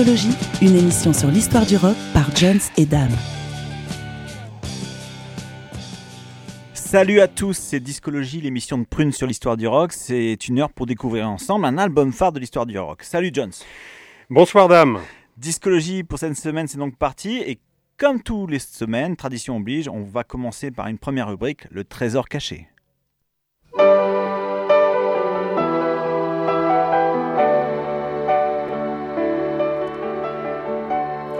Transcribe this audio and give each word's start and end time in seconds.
Discologie, 0.00 0.34
une 0.62 0.76
émission 0.76 1.12
sur 1.12 1.28
l'histoire 1.28 1.66
du 1.66 1.76
rock 1.76 1.94
par 2.14 2.34
Jones 2.34 2.60
et 2.78 2.86
Dame. 2.86 3.12
Salut 6.72 7.20
à 7.20 7.28
tous, 7.28 7.52
c'est 7.52 7.80
Discologie, 7.80 8.40
l'émission 8.40 8.78
de 8.78 8.84
Prune 8.84 9.12
sur 9.12 9.26
l'histoire 9.26 9.58
du 9.58 9.66
rock. 9.66 9.92
C'est 9.92 10.48
une 10.48 10.60
heure 10.60 10.72
pour 10.72 10.86
découvrir 10.86 11.28
ensemble 11.28 11.66
un 11.66 11.76
album 11.76 12.14
phare 12.14 12.32
de 12.32 12.40
l'histoire 12.40 12.64
du 12.64 12.78
rock. 12.78 13.02
Salut 13.02 13.30
Jones. 13.30 13.52
Bonsoir 14.30 14.68
Dame. 14.68 15.00
Discologie 15.36 16.02
pour 16.02 16.18
cette 16.18 16.34
semaine, 16.34 16.66
c'est 16.66 16.78
donc 16.78 16.96
parti. 16.96 17.36
Et 17.36 17.58
comme 17.98 18.22
toutes 18.22 18.52
les 18.52 18.58
semaines, 18.58 19.16
tradition 19.16 19.58
oblige, 19.58 19.86
on 19.86 20.02
va 20.02 20.24
commencer 20.24 20.70
par 20.70 20.86
une 20.86 20.96
première 20.96 21.28
rubrique, 21.28 21.66
le 21.70 21.84
trésor 21.84 22.26
caché. 22.26 22.68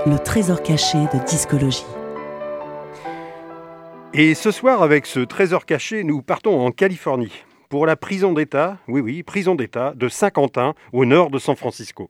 Le 0.07 0.19
trésor 0.19 0.63
caché 0.63 0.97
de 1.13 1.23
discologie. 1.27 1.85
Et 4.15 4.33
ce 4.33 4.51
soir, 4.51 4.83
avec 4.83 5.05
ce 5.05 5.21
trésor 5.21 5.67
caché, 5.67 6.05
nous 6.05 6.23
partons 6.23 6.65
en 6.65 6.71
Californie 6.71 7.45
pour 7.69 7.85
la 7.85 7.97
prison 7.97 8.33
d'État, 8.33 8.79
oui 8.89 9.03
oui, 9.03 9.23
prison 9.23 9.55
d'État 9.55 9.93
de 9.95 10.09
Saint-Quentin, 10.09 10.73
au 10.95 11.05
nord 11.05 11.29
de 11.29 11.39
San 11.39 11.55
Francisco. 11.55 12.09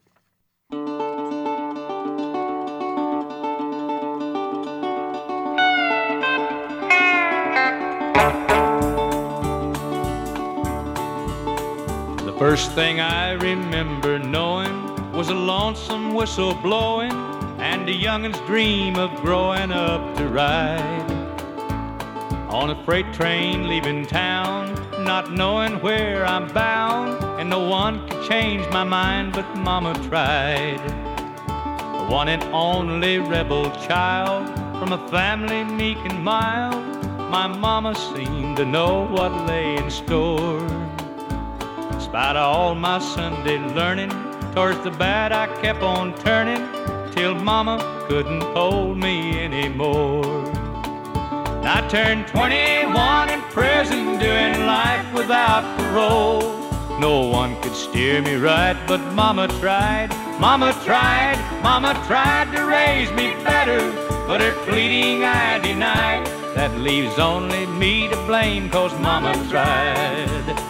The 12.24 12.38
first 12.38 12.70
thing 12.76 13.00
I 13.00 13.32
remember 13.32 14.20
knowing 14.20 14.86
was 15.12 15.28
a 15.28 15.34
lonesome 15.34 16.14
whistle 16.14 16.54
blowing 16.62 17.39
and 17.60 17.86
a 17.90 17.92
youngin's 17.92 18.40
dream 18.40 18.96
of 18.96 19.10
growing 19.20 19.70
up 19.70 20.16
to 20.16 20.26
ride 20.28 21.10
on 22.48 22.70
a 22.70 22.84
freight 22.84 23.12
train 23.12 23.68
leaving 23.68 24.06
town, 24.06 24.74
not 25.04 25.30
knowing 25.30 25.74
where 25.82 26.24
I'm 26.24 26.48
bound, 26.48 27.22
and 27.38 27.50
no 27.50 27.60
one 27.60 28.08
could 28.08 28.26
change 28.28 28.66
my 28.70 28.82
mind, 28.82 29.34
but 29.34 29.46
Mama 29.56 29.92
tried. 30.08 30.80
The 31.46 32.06
one 32.08 32.28
and 32.28 32.42
only 32.44 33.18
rebel 33.18 33.70
child 33.86 34.48
from 34.78 34.92
a 34.92 35.08
family 35.08 35.62
meek 35.62 35.98
and 35.98 36.24
mild, 36.24 36.82
my 37.30 37.46
Mama 37.46 37.94
seemed 37.94 38.56
to 38.56 38.64
know 38.64 39.06
what 39.06 39.32
lay 39.46 39.76
in 39.76 39.90
store. 39.90 40.66
Spite 42.00 42.36
of 42.36 42.56
all 42.56 42.74
my 42.74 42.98
Sunday 42.98 43.58
learning, 43.74 44.10
towards 44.54 44.80
the 44.80 44.90
bad 44.92 45.30
I 45.30 45.46
kept 45.60 45.82
on 45.82 46.14
turning 46.14 46.66
till 47.20 47.34
Mama 47.34 47.76
couldn't 48.08 48.40
hold 48.56 48.96
me 48.96 49.38
anymore. 49.38 50.24
I 51.76 51.86
turned 51.90 52.26
21 52.28 53.28
in 53.28 53.42
prison, 53.56 54.18
doing 54.18 54.54
life 54.64 55.06
without 55.12 55.62
parole. 55.76 56.40
No 56.98 57.20
one 57.26 57.60
could 57.60 57.74
steer 57.74 58.22
me 58.22 58.36
right, 58.36 58.78
but 58.86 59.02
Mama 59.12 59.48
tried. 59.60 60.08
Mama 60.40 60.72
tried, 60.86 61.38
Mama 61.62 61.92
tried 62.06 62.48
to 62.56 62.64
raise 62.64 63.10
me 63.10 63.26
better, 63.44 63.80
but 64.26 64.40
her 64.40 64.54
pleading 64.64 65.22
I 65.22 65.58
denied. 65.58 66.24
That 66.56 66.72
leaves 66.78 67.18
only 67.18 67.66
me 67.66 68.08
to 68.08 68.16
blame, 68.24 68.70
cause 68.70 68.98
Mama 68.98 69.34
tried. 69.50 70.69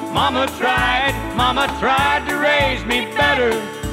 Mama 0.13 0.45
tried, 0.57 1.13
Mama 1.37 1.67
tried 1.79 2.27
to 2.27 2.35
raise 2.35 2.85
me 2.85 3.05
better, 3.15 3.51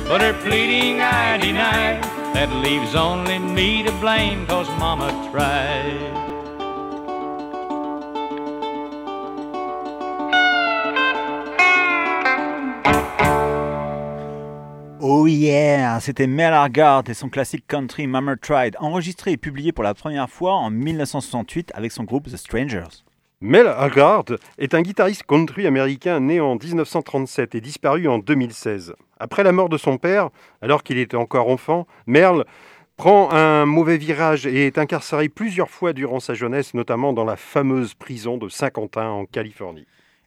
but 0.09 0.21
her 0.21 0.33
pleading 0.43 1.01
I 1.01 1.39
denied. 1.39 2.03
That 2.35 2.53
leaves 2.53 2.95
only 2.95 3.39
me 3.39 3.83
to 3.85 3.93
blame, 4.01 4.47
cause 4.47 4.69
Mama 4.79 5.11
tried. 5.31 6.29
Oh 15.01 15.27
yeah, 15.27 16.01
c'était 16.01 16.27
Mel 16.27 16.53
Argard 16.53 17.05
et 17.09 17.15
son 17.15 17.29
classique 17.29 17.67
country 17.69 18.07
Mama 18.07 18.37
Tried, 18.37 18.77
enregistré 18.81 19.33
et 19.33 19.37
publié 19.37 19.73
pour 19.73 19.85
la 19.85 19.95
première 19.95 20.29
fois 20.29 20.55
en 20.55 20.71
1968 20.71 21.71
avec 21.75 21.93
son 21.93 22.05
groupe 22.05 22.29
The 22.29 22.37
Strangers. 22.37 23.08
Mel 23.41 23.69
Haggard 23.69 24.25
est 24.59 24.75
un 24.75 24.83
guitariste 24.83 25.23
country 25.23 25.69
américain 25.69 26.19
né 26.19 26.41
en 26.41 26.57
1937 26.57 27.55
et 27.55 27.61
disparu 27.61 28.09
en 28.09 28.19
2016. 28.19 28.95
Après 29.21 29.45
la 29.45 29.53
mort 29.53 29.69
de 29.69 29.79
son 29.79 29.97
père, 29.97 30.31
alors 30.61 30.83
qu'il 30.83 30.99
était 30.99 31.17
encore 31.17 31.49
enfant, 31.49 31.87
Merle 32.09 32.45
prend 32.97 33.31
un 33.31 33.65
mauvais 33.65 33.97
virage 33.97 34.45
et 34.45 34.67
est 34.67 34.77
incarcéré 34.77 35.29
plusieurs 35.29 35.71
fois 35.71 35.93
durant 35.93 36.19
sa 36.19 36.35
jeunesse, 36.35 36.75
notamment 36.75 37.13
dans 37.13 37.25
la 37.25 37.37
fameuse 37.37 37.95
prison 37.95 38.39
de 38.39 38.49
Saint-Quentin 38.49 39.09
en 39.09 39.25
Californie. 39.25 39.87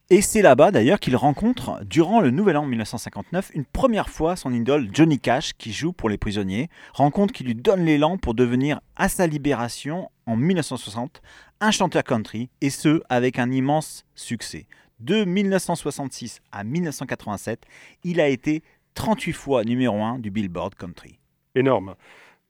Et 0.10 0.22
c'est 0.22 0.42
là-bas 0.42 0.72
d'ailleurs 0.72 1.00
qu'il 1.02 1.18
rencontre, 1.18 1.82
durant 1.86 2.22
le 2.22 2.32
Nouvel 2.32 2.56
An 2.56 2.66
1959, 2.66 3.52
une 3.54 3.66
première 3.66 4.10
fois 4.10 4.38
son 4.38 4.54
idole 4.54 4.88
Johnny 4.94 5.20
Cash 5.20 5.52
qui 5.58 5.74
joue 5.74 5.92
pour 5.92 6.08
les 6.08 6.18
prisonniers, 6.18 6.70
rencontre 6.94 7.34
qui 7.34 7.44
lui 7.44 7.56
donne 7.56 7.84
l'élan 7.84 8.18
pour 8.18 8.34
devenir 8.36 8.80
à 8.96 9.10
sa 9.10 9.28
libération 9.28 10.10
en 10.26 10.36
1960 10.38 11.22
un 11.62 11.72
chanteur 11.72 12.04
country, 12.04 12.50
et 12.60 12.72
ce 12.72 13.02
avec 13.08 13.40
un 13.40 13.52
immense 13.52 14.04
succès. 14.16 14.66
De 15.00 15.24
1966 15.24 16.42
à 16.52 16.64
1987, 16.64 17.64
il 18.04 18.20
a 18.20 18.28
été 18.28 18.64
38 18.96 19.34
fois 19.34 19.64
numéro 19.64 20.02
1 20.02 20.20
du 20.20 20.32
Billboard 20.32 20.76
Country. 20.76 21.20
Énorme. 21.56 21.96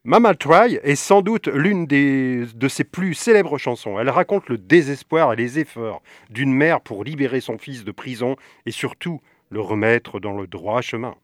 Mama 0.04 0.34
Try 0.34 0.80
est 0.82 0.96
sans 0.96 1.22
doute 1.22 1.48
l'une 1.48 1.86
de 1.86 2.68
ses 2.68 2.84
plus 2.84 3.14
célèbres 3.14 3.58
chansons. 3.60 4.00
Elle 4.00 4.10
raconte 4.10 4.50
le 4.50 4.58
désespoir 4.58 5.34
et 5.34 5.36
les 5.36 5.60
efforts 5.60 6.02
d'une 6.30 6.54
mère 6.54 6.82
pour 6.82 7.04
libérer 7.04 7.40
son 7.40 7.58
fils 7.58 7.84
de 7.84 7.92
prison 7.92 8.36
et 8.66 8.72
surtout 8.72 9.22
le 9.50 9.62
remettre 9.62 10.20
dans 10.20 10.36
le 10.36 10.48
droit 10.48 10.82
chemin. 10.82 11.16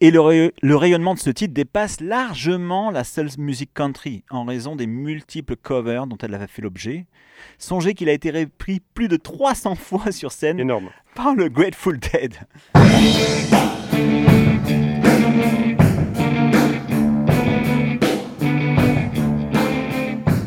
Et 0.00 0.12
le, 0.12 0.20
ray- 0.20 0.52
le 0.62 0.76
rayonnement 0.76 1.14
de 1.14 1.18
ce 1.18 1.30
titre 1.30 1.52
dépasse 1.54 2.00
largement 2.00 2.90
la 2.92 3.02
seule 3.02 3.30
musique 3.36 3.74
country 3.74 4.22
en 4.30 4.44
raison 4.44 4.76
des 4.76 4.86
multiples 4.86 5.56
covers 5.56 6.06
dont 6.06 6.16
elle 6.22 6.34
avait 6.34 6.46
fait 6.46 6.62
l'objet. 6.62 7.06
Songez 7.58 7.94
qu'il 7.94 8.08
a 8.08 8.12
été 8.12 8.30
repris 8.30 8.80
plus 8.94 9.08
de 9.08 9.16
300 9.16 9.74
fois 9.74 10.12
sur 10.12 10.30
scène 10.30 10.60
Énorme. 10.60 10.90
par 11.16 11.34
le 11.34 11.48
Grateful 11.48 11.98
Dead. 11.98 12.34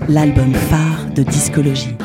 L'album 0.09 0.53
phare 0.53 1.05
de 1.15 1.23
discologie. 1.23 1.95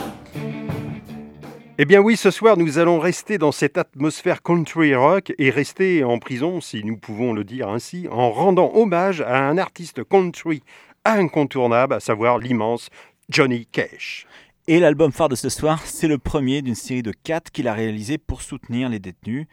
Eh 1.79 1.85
bien 1.85 2.01
oui, 2.01 2.17
ce 2.17 2.31
soir, 2.31 2.57
nous 2.57 2.79
allons 2.79 2.99
rester 2.99 3.37
dans 3.37 3.53
cette 3.53 3.77
atmosphère 3.77 4.43
country 4.43 4.95
rock 4.95 5.35
et 5.37 5.51
rester 5.51 6.05
en 6.05 6.19
prison, 6.19 6.63
si 6.63 6.83
nous 6.83 6.97
pouvons 6.97 7.35
le 7.35 7.45
dire 7.45 7.69
ainsi, 7.69 8.09
en 8.11 8.31
rendant 8.31 8.73
hommage 8.75 9.21
à 9.21 9.47
un 9.47 9.59
artiste 9.59 10.03
country 10.03 10.63
incontournable, 11.05 11.93
à 11.93 12.01
savoir 12.01 12.39
l'immense 12.39 12.89
Johnny 13.29 13.67
Cash. 13.67 14.27
Et 14.67 14.81
l'album 14.81 15.13
phare 15.13 15.29
de 15.29 15.35
ce 15.35 15.51
soir, 15.51 15.83
c'est 15.85 16.09
le 16.09 16.17
premier 16.17 16.63
d'une 16.63 16.75
série 16.75 17.03
de 17.03 17.13
quatre 17.13 17.51
qu'il 17.51 17.69
a 17.69 17.75
réalisé 17.75 18.17
pour 18.17 18.41
soutenir 18.41 18.89
les 18.89 18.99
détenus. 18.99 19.47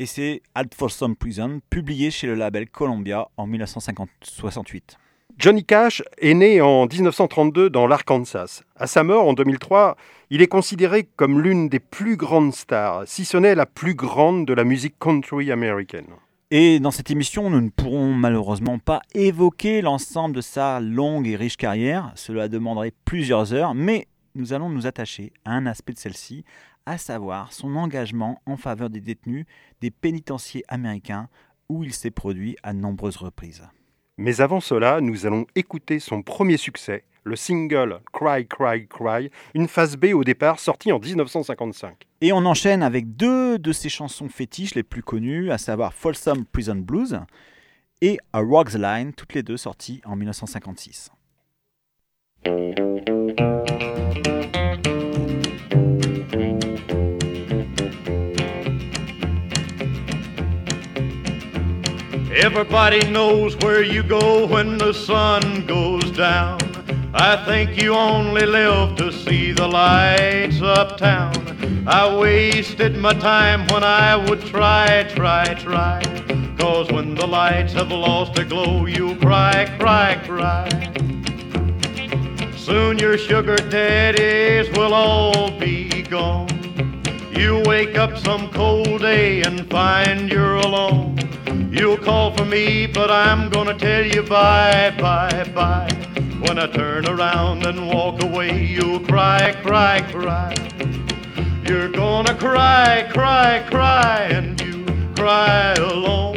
Et 0.00 0.06
c'est 0.06 0.42
Alt 0.56 0.74
Folsom 0.74 1.14
Prison, 1.14 1.60
publié 1.70 2.10
chez 2.10 2.26
le 2.26 2.34
label 2.34 2.68
Columbia 2.68 3.28
en 3.36 3.46
1968. 3.46 4.98
Johnny 5.38 5.64
Cash 5.64 6.02
est 6.18 6.34
né 6.34 6.60
en 6.60 6.86
1932 6.86 7.70
dans 7.70 7.86
l'Arkansas. 7.86 8.62
À 8.76 8.86
sa 8.86 9.04
mort 9.04 9.26
en 9.26 9.32
2003, 9.32 9.96
il 10.30 10.42
est 10.42 10.46
considéré 10.46 11.08
comme 11.16 11.40
l'une 11.40 11.68
des 11.68 11.80
plus 11.80 12.16
grandes 12.16 12.54
stars, 12.54 13.04
si 13.06 13.24
ce 13.24 13.36
n'est 13.36 13.54
la 13.54 13.66
plus 13.66 13.94
grande 13.94 14.46
de 14.46 14.52
la 14.52 14.64
musique 14.64 14.98
country 14.98 15.50
américaine. 15.50 16.08
Et 16.50 16.80
dans 16.80 16.90
cette 16.90 17.10
émission, 17.10 17.48
nous 17.48 17.60
ne 17.60 17.70
pourrons 17.70 18.12
malheureusement 18.12 18.78
pas 18.78 19.00
évoquer 19.14 19.82
l'ensemble 19.82 20.34
de 20.34 20.40
sa 20.40 20.80
longue 20.80 21.28
et 21.28 21.36
riche 21.36 21.56
carrière. 21.56 22.12
Cela 22.16 22.48
demanderait 22.48 22.92
plusieurs 23.04 23.54
heures, 23.54 23.74
mais 23.74 24.08
nous 24.34 24.52
allons 24.52 24.68
nous 24.68 24.86
attacher 24.86 25.32
à 25.44 25.52
un 25.52 25.66
aspect 25.66 25.92
de 25.92 25.98
celle-ci, 25.98 26.44
à 26.86 26.98
savoir 26.98 27.52
son 27.52 27.76
engagement 27.76 28.40
en 28.46 28.56
faveur 28.56 28.90
des 28.90 29.00
détenus 29.00 29.46
des 29.80 29.90
pénitenciers 29.90 30.64
américains 30.68 31.28
où 31.68 31.84
il 31.84 31.94
s'est 31.94 32.10
produit 32.10 32.56
à 32.62 32.72
nombreuses 32.72 33.16
reprises. 33.16 33.62
Mais 34.20 34.42
avant 34.42 34.60
cela, 34.60 35.00
nous 35.00 35.24
allons 35.24 35.46
écouter 35.54 35.98
son 35.98 36.22
premier 36.22 36.58
succès, 36.58 37.04
le 37.24 37.36
single 37.36 38.00
Cry, 38.12 38.46
Cry, 38.46 38.86
Cry, 38.86 39.30
une 39.54 39.66
phase 39.66 39.96
B 39.96 40.12
au 40.12 40.24
départ 40.24 40.60
sortie 40.60 40.92
en 40.92 40.98
1955. 40.98 42.06
Et 42.20 42.30
on 42.34 42.44
enchaîne 42.44 42.82
avec 42.82 43.16
deux 43.16 43.58
de 43.58 43.72
ses 43.72 43.88
chansons 43.88 44.28
fétiches 44.28 44.74
les 44.74 44.82
plus 44.82 45.02
connues, 45.02 45.50
à 45.50 45.56
savoir 45.56 45.94
Folsom 45.94 46.44
Prison 46.44 46.76
Blues 46.76 47.18
et 48.02 48.18
A 48.34 48.40
Rock's 48.40 48.74
Line, 48.74 49.14
toutes 49.14 49.32
les 49.32 49.42
deux 49.42 49.56
sorties 49.56 50.02
en 50.04 50.16
1956. 50.16 51.10
Everybody 62.42 63.06
knows 63.10 63.54
where 63.58 63.82
you 63.82 64.02
go 64.02 64.46
when 64.46 64.78
the 64.78 64.94
sun 64.94 65.66
goes 65.66 66.10
down. 66.10 66.58
I 67.12 67.36
think 67.44 67.76
you 67.76 67.92
only 67.92 68.46
live 68.46 68.96
to 68.96 69.12
see 69.12 69.52
the 69.52 69.68
lights 69.68 70.62
uptown. 70.62 71.34
I 71.86 72.16
wasted 72.16 72.96
my 72.96 73.12
time 73.12 73.66
when 73.66 73.84
I 73.84 74.16
would 74.16 74.40
try, 74.40 75.02
try, 75.14 75.52
try. 75.52 76.02
Cause 76.58 76.90
when 76.90 77.14
the 77.14 77.26
lights 77.26 77.74
have 77.74 77.90
lost 77.90 78.32
their 78.32 78.46
glow, 78.46 78.86
you'll 78.86 79.16
cry, 79.16 79.66
cry, 79.78 80.18
cry. 80.24 80.66
Soon 82.56 82.98
your 82.98 83.18
sugar 83.18 83.56
daddies 83.56 84.74
will 84.78 84.94
all 84.94 85.50
be 85.58 86.02
gone. 86.04 86.59
You 87.40 87.62
wake 87.64 87.96
up 87.96 88.18
some 88.18 88.50
cold 88.50 89.00
day 89.00 89.40
and 89.40 89.68
find 89.70 90.30
you're 90.30 90.56
alone. 90.56 91.16
You'll 91.72 91.96
call 91.96 92.36
for 92.36 92.44
me, 92.44 92.86
but 92.86 93.10
I'm 93.10 93.48
gonna 93.48 93.78
tell 93.78 94.04
you 94.04 94.22
bye, 94.22 94.94
bye, 95.00 95.50
bye. 95.54 95.88
When 96.44 96.58
I 96.58 96.66
turn 96.66 97.08
around 97.08 97.64
and 97.64 97.88
walk 97.88 98.22
away, 98.22 98.66
you'll 98.66 99.00
cry, 99.00 99.54
cry, 99.62 100.02
cry. 100.12 100.54
You're 101.66 101.88
gonna 101.88 102.34
cry, 102.34 103.08
cry, 103.10 103.66
cry, 103.70 104.28
and 104.30 104.60
you 104.60 104.84
cry 105.14 105.72
alone. 105.78 106.36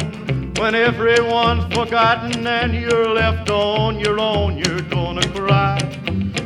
When 0.56 0.74
everyone's 0.74 1.66
forgotten 1.74 2.46
and 2.46 2.74
you're 2.74 3.10
left 3.12 3.50
on 3.50 4.00
your 4.00 4.18
own, 4.18 4.56
you're 4.56 4.88
gonna 4.88 5.28
cry, 5.28 5.78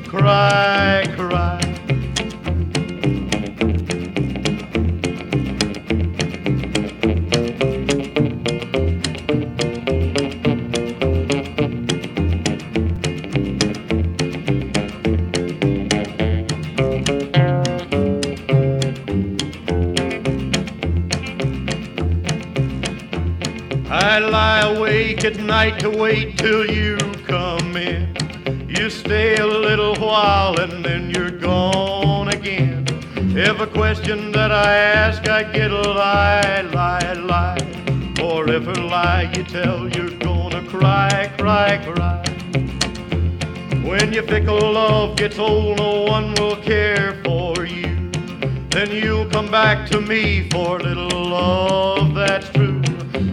cry, 0.08 1.06
cry. 1.14 1.58
At 25.28 25.36
night 25.40 25.78
to 25.78 25.90
wait 25.90 26.38
till 26.38 26.64
you 26.64 26.96
come 27.26 27.76
in. 27.76 28.16
You 28.66 28.88
stay 28.88 29.36
a 29.36 29.46
little 29.46 29.94
while 29.96 30.58
and 30.58 30.82
then 30.82 31.10
you're 31.10 31.36
gone 31.50 32.28
again. 32.28 32.86
Every 33.36 33.66
question 33.66 34.32
that 34.32 34.50
I 34.50 34.72
ask, 34.74 35.28
I 35.28 35.42
get 35.52 35.70
a 35.70 35.82
lie, 35.82 36.62
lie, 36.72 37.12
lie. 37.12 37.58
For 38.16 38.48
every 38.50 38.80
lie 38.94 39.30
you 39.36 39.44
tell, 39.44 39.86
you're 39.94 40.16
gonna 40.28 40.66
cry, 40.66 41.30
cry, 41.36 41.76
cry. 41.88 42.24
When 43.88 44.14
your 44.14 44.26
fickle 44.32 44.72
love 44.72 45.16
gets 45.18 45.38
old, 45.38 45.76
no 45.76 46.04
one 46.04 46.32
will 46.36 46.56
care 46.56 47.20
for 47.22 47.66
you. 47.66 48.10
Then 48.70 48.90
you'll 48.90 49.28
come 49.28 49.50
back 49.50 49.90
to 49.90 50.00
me 50.00 50.48
for 50.48 50.78
a 50.78 50.82
little 50.82 51.24
love 51.28 52.14
that's. 52.14 52.57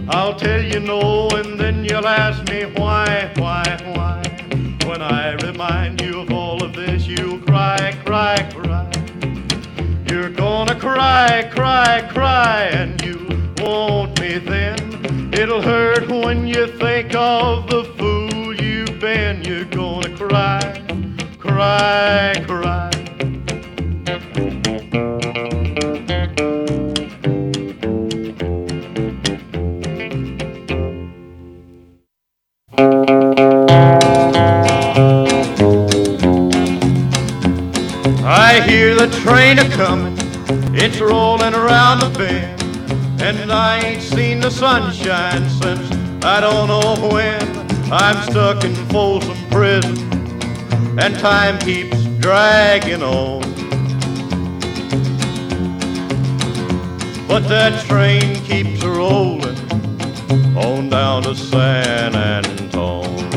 I'll 0.08 0.36
tell 0.36 0.62
you 0.62 0.78
no, 0.78 1.28
and 1.30 1.58
then 1.58 1.84
you'll 1.84 2.06
ask 2.06 2.48
me 2.48 2.64
why, 2.76 3.32
why, 3.36 3.64
why. 3.94 4.22
When 4.88 5.02
I 5.02 5.32
remind 5.42 6.00
you 6.00 6.20
of 6.20 6.32
all 6.32 6.62
of 6.62 6.74
this, 6.74 7.06
you'll 7.08 7.40
cry, 7.40 7.92
cry, 8.04 8.36
cry. 8.52 8.88
You're 10.08 10.30
gonna 10.30 10.78
cry, 10.78 11.50
cry, 11.52 12.08
cry, 12.08 12.62
and 12.72 13.02
you 13.02 13.16
want 13.58 14.20
me 14.20 14.38
then. 14.38 15.32
It'll 15.34 15.62
hurt 15.62 16.08
when 16.08 16.46
you 16.46 16.68
think 16.78 17.14
of 17.14 17.68
the 17.68 17.84
fool 17.98 18.54
you've 18.54 19.00
been. 19.00 19.42
You're 19.42 19.64
gonna 19.64 20.16
cry, 20.16 20.82
cry, 21.40 22.44
cry. 22.46 22.95
Train 39.54 39.58
a 39.60 39.76
comin', 39.76 40.16
it's 40.74 41.00
rolling 41.00 41.54
around 41.54 42.00
the 42.00 42.10
bend, 42.18 42.60
and 43.22 43.52
I 43.52 43.78
ain't 43.78 44.02
seen 44.02 44.40
the 44.40 44.50
sunshine 44.50 45.48
since 45.48 45.88
I 46.24 46.40
don't 46.40 46.66
know 46.66 47.08
when. 47.12 47.40
I'm 47.92 48.20
stuck 48.28 48.64
in 48.64 48.74
Folsom 48.90 49.36
Prison, 49.48 49.96
and 50.98 51.16
time 51.20 51.60
keeps 51.60 52.02
dragging 52.18 53.04
on. 53.04 53.42
But 57.28 57.46
that 57.46 57.86
train 57.86 58.42
keeps 58.46 58.82
rolling 58.82 59.56
on 60.56 60.88
down 60.88 61.22
to 61.22 61.36
San 61.36 62.16
Antone. 62.16 63.30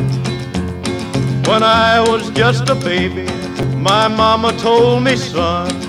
When 1.44 1.62
I 1.62 2.00
was 2.00 2.32
just 2.32 2.68
a 2.68 2.76
baby, 2.76 3.28
my 3.76 4.08
mama 4.08 4.58
told 4.58 5.04
me, 5.04 5.16
son, 5.16 5.89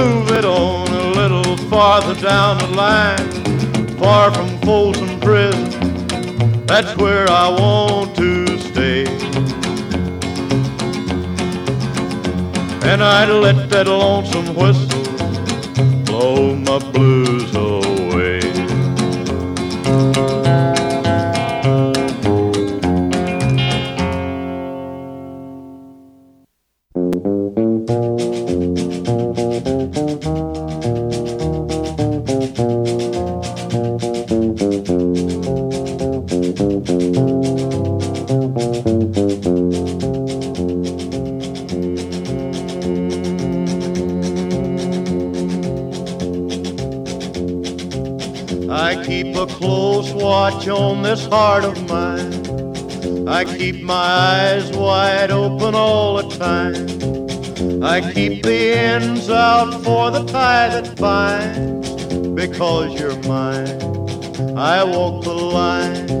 Move 0.00 0.30
it 0.30 0.44
on 0.46 0.88
a 0.88 1.06
little 1.20 1.56
farther 1.68 2.14
down 2.20 2.56
the 2.58 2.68
line, 2.68 3.30
far 3.98 4.32
from 4.32 4.48
Folsom 4.60 5.20
Prison. 5.20 6.66
That's 6.66 6.96
where 6.96 7.28
I 7.28 7.48
want 7.48 8.16
to 8.16 8.58
stay. 8.58 9.04
And 12.90 13.02
I'd 13.02 13.28
let 13.28 13.68
that 13.70 13.86
lonesome 13.86 14.54
whistle 14.54 15.02
blow 16.04 16.54
my 16.54 16.78
blues 16.92 17.54
away. 17.54 17.89
Heart 51.30 51.64
of 51.64 51.88
mine. 51.88 53.28
I 53.28 53.44
keep 53.44 53.82
my 53.82 53.94
eyes 53.94 54.70
wide 54.72 55.30
open 55.30 55.74
all 55.76 56.16
the 56.20 56.28
time. 56.36 57.82
I 57.82 58.00
keep 58.12 58.42
the 58.42 58.72
ends 58.74 59.30
out 59.30 59.72
for 59.84 60.10
the 60.10 60.24
tie 60.24 60.68
that 60.68 60.96
binds. 60.96 61.88
Because 62.34 62.98
you're 62.98 63.22
mine, 63.22 63.80
I 64.56 64.82
walk 64.82 65.22
the 65.24 65.32
line. 65.32 66.20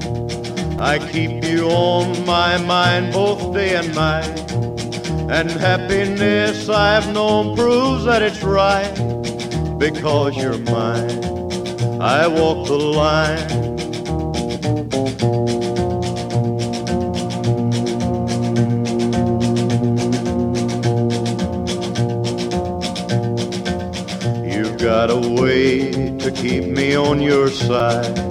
I 0.83 0.97
keep 0.97 1.43
you 1.43 1.69
on 1.69 2.25
my 2.25 2.57
mind 2.57 3.13
both 3.13 3.53
day 3.53 3.75
and 3.75 3.93
night. 3.93 4.51
And 5.29 5.51
happiness 5.51 6.67
I've 6.69 7.13
known 7.13 7.55
proves 7.55 8.05
that 8.05 8.23
it's 8.23 8.41
right 8.41 8.91
because 9.77 10.35
you're 10.35 10.57
mine. 10.57 11.23
I 12.01 12.25
walk 12.25 12.65
the 12.65 12.79
line. 12.79 13.47
You've 24.51 24.79
got 24.79 25.11
a 25.11 25.41
way 25.41 25.91
to 26.17 26.31
keep 26.31 26.65
me 26.65 26.95
on 26.95 27.21
your 27.21 27.49
side. 27.49 28.30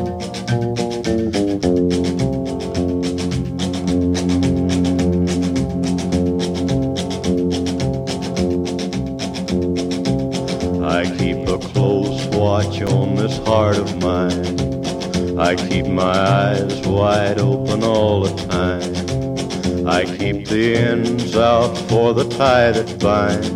The 22.23 22.37
tie 22.37 22.71
that 22.71 22.99
binds. 22.99 23.49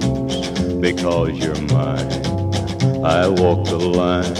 Because 0.79 1.31
you're 1.33 1.59
mine, 1.73 2.11
I 3.03 3.27
walk 3.27 3.65
the 3.65 3.77
line. 3.77 4.33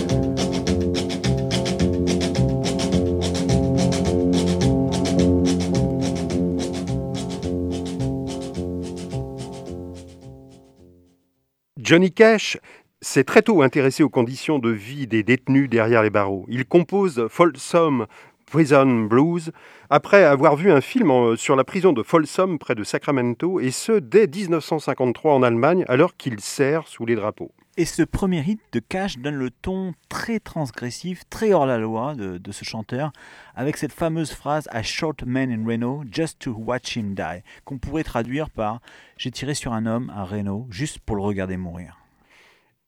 Johnny 11.78 12.12
Cash 12.12 12.58
s'est 13.02 13.24
très 13.24 13.44
tôt 13.44 13.62
intéressé 13.62 14.02
aux 14.02 14.10
conditions 14.10 14.58
de 14.58 14.72
vie 14.72 15.06
des 15.06 15.22
détenus 15.22 15.70
derrière 15.70 16.02
les 16.02 16.10
barreaux. 16.10 16.46
Il 16.48 16.66
compose 16.66 17.28
Folsom 17.30 18.08
Prison 18.56 19.02
Blues 19.02 19.52
après 19.90 20.24
avoir 20.24 20.56
vu 20.56 20.72
un 20.72 20.80
film 20.80 21.36
sur 21.36 21.58
la 21.58 21.66
prison 21.66 21.92
de 21.92 22.04
Folsom 22.04 22.58
près 22.58 22.74
de 22.74 22.86
Sacramento 22.86 23.60
et 23.60 23.70
ce 23.70 23.92
dès 23.92 24.28
1953 24.28 25.34
en 25.34 25.44
Allemagne 25.44 25.84
alors 25.90 26.16
qu'il 26.16 26.40
sert 26.40 26.88
sous 26.88 27.06
les 27.06 27.16
drapeaux. 27.16 27.52
Et 27.76 27.84
ce 27.84 28.02
premier 28.02 28.40
hit 28.48 28.62
de 28.72 28.80
Cash 28.80 29.18
donne 29.18 29.36
le 29.36 29.50
ton 29.50 29.94
très 30.08 30.40
transgressif, 30.40 31.24
très 31.30 31.52
hors 31.52 31.66
la 31.66 31.78
loi 31.78 32.16
de, 32.16 32.38
de 32.38 32.52
ce 32.54 32.64
chanteur, 32.64 33.12
avec 33.56 33.76
cette 33.76 33.92
fameuse 33.92 34.32
phrase 34.32 34.70
I 34.74 34.84
shot 34.84 35.16
man 35.26 35.52
in 35.52 35.70
Reno 35.70 36.06
just 36.10 36.40
to 36.40 36.56
watch 36.58 36.96
him 36.96 37.14
die, 37.14 37.44
qu'on 37.66 37.78
pourrait 37.78 38.06
traduire 38.06 38.50
par 38.50 38.80
J'ai 39.18 39.32
tiré 39.32 39.54
sur 39.54 39.74
un 39.74 39.86
homme 39.86 40.10
à 40.16 40.24
Reno 40.24 40.66
juste 40.70 41.00
pour 41.00 41.18
le 41.18 41.24
regarder 41.24 41.58
mourir. 41.58 41.98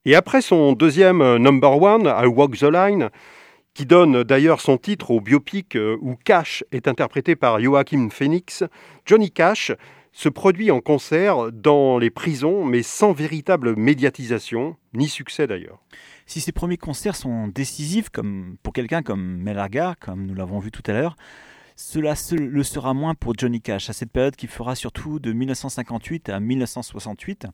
Et 0.06 0.16
après 0.16 0.42
son 0.42 0.72
deuxième 0.72 1.22
euh, 1.22 1.38
number 1.38 1.82
one, 1.82 2.06
I 2.06 2.26
Walk 2.28 2.56
the 2.56 2.72
Line, 2.72 3.10
qui 3.78 3.86
donne 3.86 4.24
d'ailleurs 4.24 4.60
son 4.60 4.80
titre 4.80 5.12
au 5.12 5.22
biopic 5.22 5.76
euh, 5.76 6.00
où 6.02 6.16
Cash 6.16 6.64
est 6.72 6.88
interprété 6.88 7.36
par 7.36 7.60
Joachim 7.60 8.10
Phoenix, 8.10 8.64
Johnny 9.06 9.30
Cash 9.30 9.72
se 10.12 10.30
produit 10.30 10.72
en 10.72 10.82
concert 10.82 11.52
dans 11.52 12.00
les 12.00 12.10
prisons, 12.10 12.66
mais 12.66 12.82
sans 12.82 13.14
véritable 13.14 13.76
médiatisation, 13.76 14.78
ni 14.96 15.08
succès 15.08 15.46
d'ailleurs. 15.46 15.78
Si 16.26 16.42
ces 16.42 16.52
premiers 16.52 16.78
concerts 16.78 17.16
sont 17.16 17.50
décisifs 17.50 18.10
comme 18.10 18.58
pour 18.64 18.74
quelqu'un 18.74 19.04
comme 19.04 19.44
Mel 19.44 19.60
Hagar, 19.60 19.94
comme 20.00 20.26
nous 20.26 20.34
l'avons 20.34 20.58
vu 20.58 20.72
tout 20.72 20.82
à 20.88 20.94
l'heure, 20.94 21.16
cela 21.80 22.16
le 22.32 22.64
sera 22.64 22.96
moins 22.96 23.14
pour 23.14 23.36
Johnny 23.38 23.62
Cash, 23.62 23.92
à 23.92 23.94
cette 23.94 24.12
période 24.12 24.36
qui 24.36 24.48
fera 24.48 24.76
surtout 24.76 25.20
de 25.20 25.32
1958 25.32 26.28
à 26.30 26.40
1968. 26.40 27.46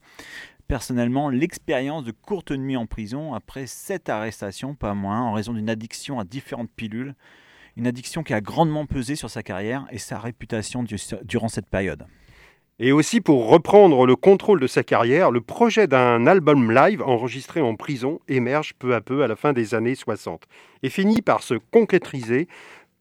Personnellement, 0.69 1.29
l'expérience 1.29 2.05
de 2.05 2.11
courte 2.11 2.51
nuit 2.51 2.77
en 2.77 2.85
prison, 2.85 3.33
après 3.33 3.67
sept 3.67 4.07
arrestations, 4.07 4.75
pas 4.75 4.93
moins, 4.93 5.21
en 5.21 5.33
raison 5.33 5.51
d'une 5.51 5.69
addiction 5.69 6.19
à 6.19 6.23
différentes 6.23 6.71
pilules, 6.71 7.15
Une 7.75 7.87
addiction 7.87 8.21
qui 8.21 8.35
a 8.35 8.39
grandement 8.39 8.85
pesé 8.85 9.15
sur 9.15 9.31
sa 9.31 9.41
carrière 9.41 9.87
et 9.91 9.97
sa 9.97 10.19
réputation 10.19 10.83
du- 10.83 10.95
durant 11.23 11.47
cette 11.49 11.67
période. 11.67 12.05
Et 12.77 12.91
aussi 12.91 13.19
pour 13.19 13.47
reprendre 13.49 14.05
le 14.05 14.15
contrôle 14.15 14.59
de 14.59 14.67
sa 14.67 14.83
carrière, 14.83 15.31
le 15.31 15.41
projet 15.41 15.87
d'un 15.87 16.27
album 16.27 16.71
live 16.71 17.01
enregistré 17.01 17.61
en 17.61 17.75
prison 17.75 18.19
émerge 18.27 18.73
peu 18.77 18.93
à 18.93 19.01
peu 19.01 19.23
à 19.23 19.27
la 19.27 19.35
fin 19.35 19.53
des 19.53 19.73
années 19.73 19.95
60 19.95 20.43
et 20.83 20.89
finit 20.89 21.23
par 21.23 21.41
se 21.41 21.55
concrétiser 21.55 22.47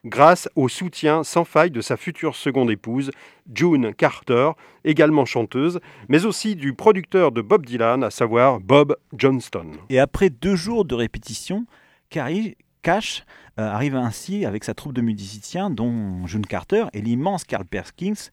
grâce 0.04 0.48
au 0.56 0.68
soutien 0.68 1.24
sans 1.24 1.44
faille 1.44 1.70
de 1.70 1.80
sa 1.80 1.96
future 1.96 2.36
seconde 2.36 2.70
épouse, 2.70 3.10
June 3.52 3.94
Carter, 3.94 4.50
également 4.84 5.24
chanteuse, 5.24 5.80
mais 6.08 6.24
aussi 6.24 6.56
du 6.56 6.74
producteur 6.74 7.32
de 7.32 7.40
Bob 7.40 7.64
Dylan, 7.66 8.02
à 8.02 8.10
savoir 8.10 8.60
Bob 8.60 8.96
Johnston. 9.16 9.72
Et 9.90 9.98
après 9.98 10.30
deux 10.30 10.56
jours 10.56 10.84
de 10.84 10.94
répétition, 10.94 11.66
Carrie 12.10 12.56
Cash 12.82 13.24
euh, 13.58 13.68
arrive 13.68 13.96
ainsi 13.96 14.44
avec 14.44 14.64
sa 14.64 14.74
troupe 14.74 14.92
de 14.92 15.02
musiciens, 15.02 15.70
dont 15.70 16.26
June 16.26 16.46
Carter 16.46 16.86
et 16.92 17.00
l'immense 17.00 17.44
Carl 17.44 17.64
Perkins, 17.64 18.30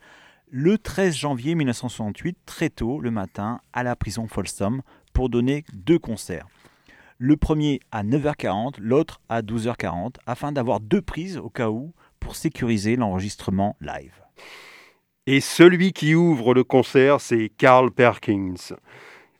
le 0.51 0.79
13 0.79 1.15
janvier 1.15 1.53
1968, 1.53 2.37
très 2.45 2.69
tôt 2.69 2.99
le 2.99 3.11
matin, 3.11 3.61
à 3.73 3.83
la 3.83 3.95
prison 3.95 4.27
Folsom, 4.27 4.81
pour 5.13 5.29
donner 5.29 5.63
deux 5.73 5.99
concerts. 5.99 6.47
Le 7.21 7.35
premier 7.35 7.81
à 7.91 8.05
9h40, 8.05 8.75
l'autre 8.79 9.19
à 9.27 9.41
12h40, 9.41 10.15
afin 10.25 10.53
d'avoir 10.53 10.79
deux 10.79 11.01
prises 11.01 11.37
au 11.37 11.49
cas 11.49 11.67
où 11.67 11.93
pour 12.21 12.37
sécuriser 12.37 12.95
l'enregistrement 12.95 13.75
live. 13.81 14.13
Et 15.27 15.41
celui 15.41 15.91
qui 15.91 16.15
ouvre 16.15 16.53
le 16.53 16.63
concert, 16.63 17.19
c'est 17.19 17.49
Carl 17.49 17.91
Perkins, 17.91 18.73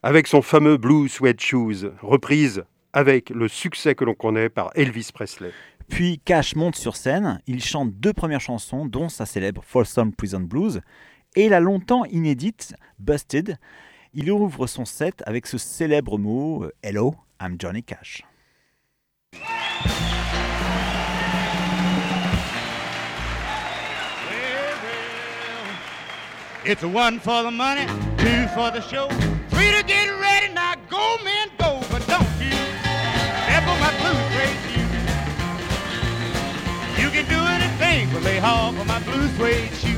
avec 0.03 0.27
son 0.27 0.41
fameux 0.41 0.75
Blue 0.75 1.07
Sweat 1.07 1.39
Shoes, 1.39 1.93
reprise 2.01 2.65
avec 2.91 3.29
le 3.29 3.47
succès 3.47 3.95
que 3.95 4.03
l'on 4.03 4.13
connaît 4.13 4.49
par 4.49 4.71
Elvis 4.75 5.11
Presley. 5.13 5.53
Puis 5.87 6.19
Cash 6.25 6.57
monte 6.57 6.75
sur 6.75 6.97
scène, 6.97 7.41
il 7.47 7.63
chante 7.63 7.93
deux 7.93 8.11
premières 8.11 8.41
chansons, 8.41 8.87
dont 8.87 9.07
sa 9.07 9.25
célèbre 9.25 9.63
Folsom 9.65 10.11
Prison 10.11 10.41
Blues, 10.41 10.81
et 11.37 11.47
la 11.47 11.61
longtemps 11.61 12.03
inédite 12.03 12.75
Busted. 12.99 13.55
Il 14.13 14.29
ouvre 14.29 14.67
son 14.67 14.83
set 14.83 15.23
avec 15.25 15.47
ce 15.47 15.57
célèbre 15.57 16.17
mot 16.17 16.65
euh, 16.65 16.73
Hello, 16.83 17.15
I'm 17.41 17.57
Johnny 17.57 17.81
Cash. 17.81 18.21
It's 26.65 26.83
a 26.83 26.87
one 26.89 27.19
for 27.19 27.43
the 27.43 27.51
money, 27.51 27.85
two 28.17 28.45
for 28.49 28.71
the 28.71 28.81
show, 28.81 29.07
three 29.47 29.71
to 29.71 29.81
get 29.87 30.09
ready. 30.19 30.53
Now 30.53 30.75
go, 30.89 31.17
man, 31.23 31.47
go, 31.57 31.79
but 31.89 32.05
don't 32.07 32.27
you 32.41 32.51
step 33.45 33.65
on 33.65 33.79
my 33.79 33.93
blue 34.01 34.19
suede 34.35 34.59
shoe. 34.67 34.89
You 37.01 37.09
can 37.09 37.25
do 37.29 37.39
anything 37.39 38.09
but 38.11 38.21
lay 38.23 38.41
off 38.41 38.77
on 38.77 38.85
my 38.85 38.99
blue 39.03 39.29
suede 39.37 39.73
shoe. 39.75 39.97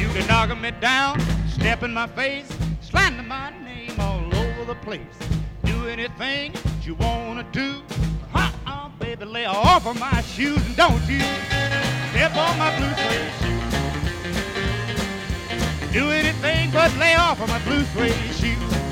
You 0.00 0.08
can 0.10 0.28
knock 0.28 0.56
me 0.56 0.70
down, 0.80 1.18
step 1.48 1.82
in 1.82 1.92
my 1.92 2.06
face, 2.06 2.46
slander 2.80 3.24
my 3.24 3.50
over 4.64 4.74
the 4.74 4.80
place. 4.80 5.00
Do 5.64 5.86
anything 5.88 6.52
you 6.82 6.94
wanna 6.94 7.44
do. 7.52 7.82
Uh-uh, 8.34 8.88
baby, 8.98 9.24
lay 9.24 9.44
off 9.44 9.86
of 9.86 9.98
my 9.98 10.22
shoes 10.22 10.64
and 10.66 10.76
don't 10.76 11.02
you 11.08 11.20
step 12.10 12.34
on 12.36 12.58
my 12.58 12.74
blue 12.78 12.94
suede 13.02 13.32
shoe. 13.40 13.60
Do 15.92 16.10
anything 16.10 16.70
but 16.70 16.96
lay 16.96 17.14
off 17.14 17.40
of 17.40 17.48
my 17.48 17.58
blue 17.64 17.84
suede 17.84 18.14
shoes. 18.34 18.83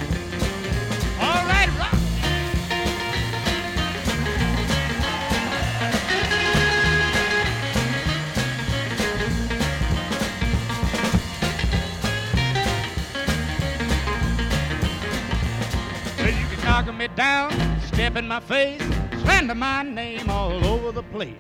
Me 17.02 17.08
down, 17.16 17.50
step 17.80 18.14
in 18.16 18.28
my 18.28 18.38
face, 18.38 18.80
slander 19.22 19.56
my 19.56 19.82
name 19.82 20.30
all 20.30 20.64
over 20.64 20.92
the 20.92 21.02
place. 21.02 21.34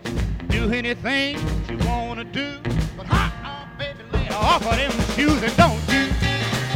Do 0.48 0.72
anything 0.72 1.38
you 1.68 1.78
wanna 1.86 2.24
do, 2.24 2.58
but 2.96 3.06
uh-uh, 3.08 3.66
baby, 3.78 4.00
lay 4.12 4.28
off 4.30 4.66
of 4.66 4.76
them 4.76 4.90
shoes 5.14 5.40
and 5.40 5.56
don't 5.56 5.80
you 5.88 6.10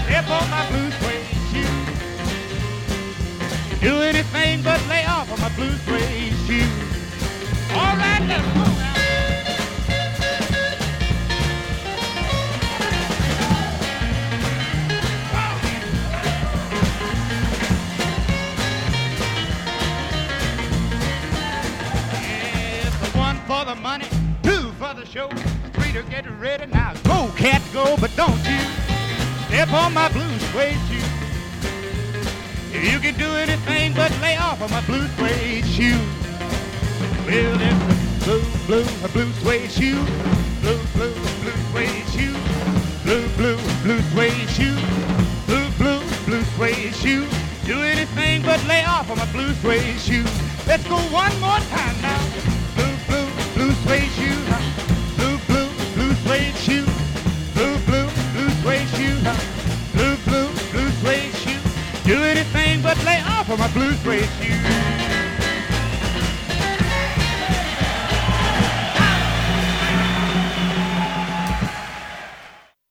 step 0.05 0.31
on 0.31 0.49
my 0.51 0.64
blue 0.70 0.90
suede 0.99 1.27
shoes. 1.51 1.87
Do 3.81 4.03
anything 4.03 4.62
but 4.62 4.81
lay 4.88 5.05
off 5.05 5.33
of 5.33 5.40
my 5.40 5.49
blue 5.57 5.77
suede 5.85 6.33
shoes. 6.46 6.70
All 7.72 7.96
right, 7.96 8.22
let's 8.29 8.46
go 8.55 8.86
three 25.17 25.93
to 25.93 26.03
get 26.11 26.29
ready. 26.39 26.67
Now 26.67 26.93
go, 27.05 27.31
cat, 27.37 27.63
go, 27.73 27.97
but 27.97 28.15
don't 28.17 28.37
you 28.45 28.61
step 29.49 29.73
on 29.73 29.95
my 29.95 30.09
blue 30.11 30.39
suede 30.53 30.77
shoe. 30.89 31.03
You 32.79 32.99
can 32.99 33.15
do 33.15 33.31
anything 33.35 33.95
but 33.95 34.13
lay 34.21 34.37
off 34.37 34.61
of 34.61 34.71
my 34.71 34.83
blue 34.83 35.07
suede 35.17 35.65
shoe. 35.65 35.99
Well, 37.25 37.57
it's 37.59 38.25
blue, 38.25 38.45
blue, 38.67 38.85
a 39.05 39.09
blue 39.09 39.33
suede 39.41 39.71
shoe, 39.71 40.05
blue, 40.61 40.79
blue, 40.93 41.15
blue 41.41 41.57
suede 41.73 42.07
shoe, 42.13 42.37
blue, 43.05 43.27
blue, 43.39 43.59
blue 43.85 44.03
suede 44.13 44.51
shoe, 44.51 44.77
blue, 45.47 45.71
blue, 45.79 46.03
blue 46.27 46.45
suede 46.57 46.95
shoe. 46.95 47.27
Do 47.65 47.81
anything 47.81 48.43
but 48.43 48.63
lay 48.67 48.85
off 48.85 49.11
of 49.11 49.17
my 49.17 49.33
blue 49.33 49.55
suede 49.55 49.99
shoe. 49.99 50.27
Let's 50.67 50.87
go 50.87 50.99
one 51.09 51.33
more 51.41 51.59
time 51.73 52.01
now. 52.03 52.21
Blue, 52.75 52.97
blue, 53.09 53.29
blue 53.55 53.73
suede 53.73 54.13
shoe. 54.13 54.36
Suede 56.27 56.57
shoe. 56.57 56.85
Blue, 57.55 57.79
blue, 57.87 58.09
blue 58.33 58.51
suede 58.61 58.89
shoe. 58.97 59.17
Blue, 59.95 60.17
blue, 60.27 60.49
blue 60.73 60.91
suede 60.99 61.33
shoe. 61.37 61.61
Do 62.05 62.21
anything 62.25 62.83
but 62.83 62.97
lay 63.05 63.21
off 63.21 63.49
of 63.49 63.61
my 63.61 63.69
blue 63.73 63.93
suede 63.95 64.29
shoe. 64.41 64.53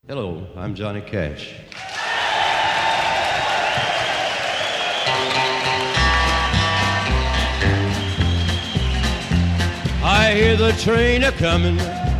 Hello, 0.08 0.48
I'm 0.56 0.74
Johnny 0.74 1.02
Cash. 1.02 1.56
I 10.08 10.34
hear 10.34 10.56
the 10.56 10.72
train 10.74 11.24
a 11.24 11.34
comin', 11.34 11.78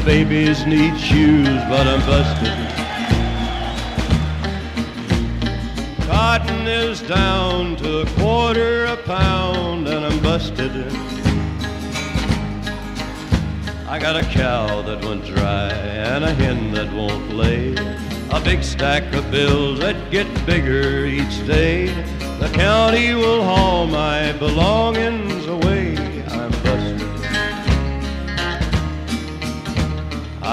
The 0.00 0.04
babies 0.04 0.66
need 0.66 0.94
shoes, 1.00 1.48
but 1.70 1.86
I'm 1.86 2.00
busted. 2.00 2.58
Cotton 6.06 6.66
is 6.66 7.00
down 7.00 7.76
to 7.76 8.00
a 8.00 8.06
quarter 8.18 8.84
a 8.84 8.96
pound, 8.98 9.88
and 9.88 10.04
I'm 10.04 10.22
busted. 10.22 10.70
I 13.88 13.98
got 13.98 14.16
a 14.16 14.24
cow 14.24 14.82
that 14.82 15.02
went 15.02 15.24
dry, 15.24 15.70
and 15.70 16.24
a 16.24 16.34
hen 16.34 16.72
that 16.72 16.92
won't 16.92 17.32
lay. 17.32 17.74
A 18.32 18.40
big 18.44 18.62
stack 18.62 19.14
of 19.14 19.30
bills 19.30 19.78
that 19.78 20.10
get 20.10 20.26
bigger 20.44 21.06
each 21.06 21.46
day. 21.46 21.86
The 22.38 22.50
county 22.52 23.14
will 23.14 23.42
haul 23.42 23.86
my 23.86 24.32
belongings 24.32 25.46
away. 25.46 25.65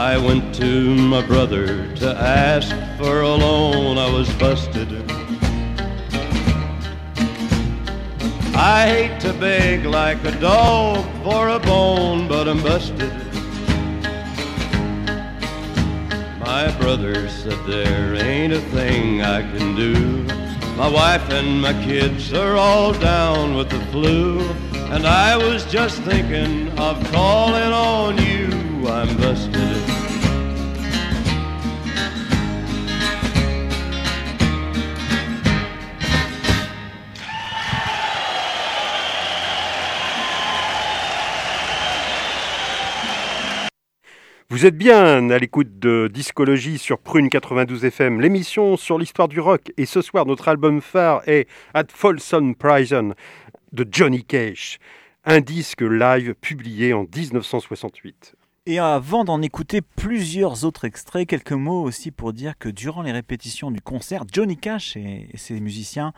I 0.04 0.18
went 0.18 0.54
to 0.56 0.96
my 0.96 1.26
brother 1.26 1.88
to 1.96 2.10
ask 2.14 2.76
for 2.98 3.22
a 3.22 3.30
loan. 3.30 3.98
I 3.98 4.12
was 4.12 4.30
busted. 4.34 4.92
I 8.54 8.86
hate 8.86 9.22
to 9.22 9.32
beg 9.32 9.86
like 9.86 10.22
a 10.26 10.38
dog 10.42 11.06
for 11.24 11.48
a 11.48 11.60
bone, 11.60 12.28
but 12.28 12.50
I'm 12.50 12.62
busted. 12.62 13.14
My 16.38 16.70
brother 16.82 17.30
said 17.30 17.58
there 17.66 18.16
ain't 18.16 18.52
a 18.52 18.62
thing 18.76 19.22
I 19.22 19.42
can 19.42 19.74
do. 19.74 20.24
My 20.76 20.90
wife 20.90 21.30
and 21.30 21.62
my 21.62 21.74
kids 21.86 22.34
are 22.34 22.58
all 22.58 22.92
down 22.92 23.56
with 23.56 23.70
the 23.70 23.80
flu. 23.86 24.42
And 24.92 25.08
I 25.08 25.38
was 25.38 25.64
just 25.64 26.02
thinking 26.02 26.78
of 26.78 27.02
calling 27.14 27.72
on 27.72 28.18
you. 28.18 28.86
I'm 28.86 29.16
busted. 29.16 29.93
Vous 44.64 44.68
êtes 44.68 44.78
bien 44.78 45.30
à 45.30 45.40
l'écoute 45.40 45.78
de 45.78 46.10
Discologie 46.10 46.78
sur 46.78 46.98
Prune 46.98 47.28
92 47.28 47.84
FM, 47.84 48.22
l'émission 48.22 48.78
sur 48.78 48.98
l'histoire 48.98 49.28
du 49.28 49.42
rock. 49.42 49.74
Et 49.76 49.86
ce 49.86 50.02
soir, 50.02 50.26
notre 50.26 50.48
album 50.48 50.80
phare 50.80 51.22
est 51.28 51.50
At 51.74 51.88
Folsom 51.90 52.56
Prison 52.56 53.14
de 53.74 53.86
Johnny 53.92 54.24
Cash, 54.24 54.80
un 55.26 55.42
disque 55.42 55.82
live 55.82 56.34
publié 56.36 56.94
en 56.94 57.02
1968. 57.02 58.36
Et 58.66 58.80
avant 58.80 59.26
d'en 59.26 59.42
écouter 59.42 59.82
plusieurs 59.82 60.64
autres 60.64 60.86
extraits, 60.86 61.28
quelques 61.28 61.52
mots 61.52 61.84
aussi 61.84 62.12
pour 62.12 62.32
dire 62.32 62.58
que 62.58 62.70
durant 62.70 63.02
les 63.02 63.12
répétitions 63.12 63.70
du 63.70 63.82
concert, 63.82 64.24
Johnny 64.32 64.56
Cash 64.56 64.96
et 64.96 65.28
ses 65.36 65.60
musiciens 65.60 66.14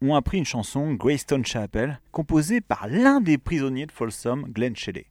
ont 0.00 0.14
appris 0.14 0.38
une 0.38 0.46
chanson, 0.46 0.94
Greystone 0.94 1.44
Chapel, 1.44 2.00
composée 2.12 2.62
par 2.62 2.88
l'un 2.88 3.20
des 3.20 3.36
prisonniers 3.36 3.84
de 3.84 3.92
Folsom, 3.92 4.46
Glenn 4.48 4.74
Shelley. 4.74 5.04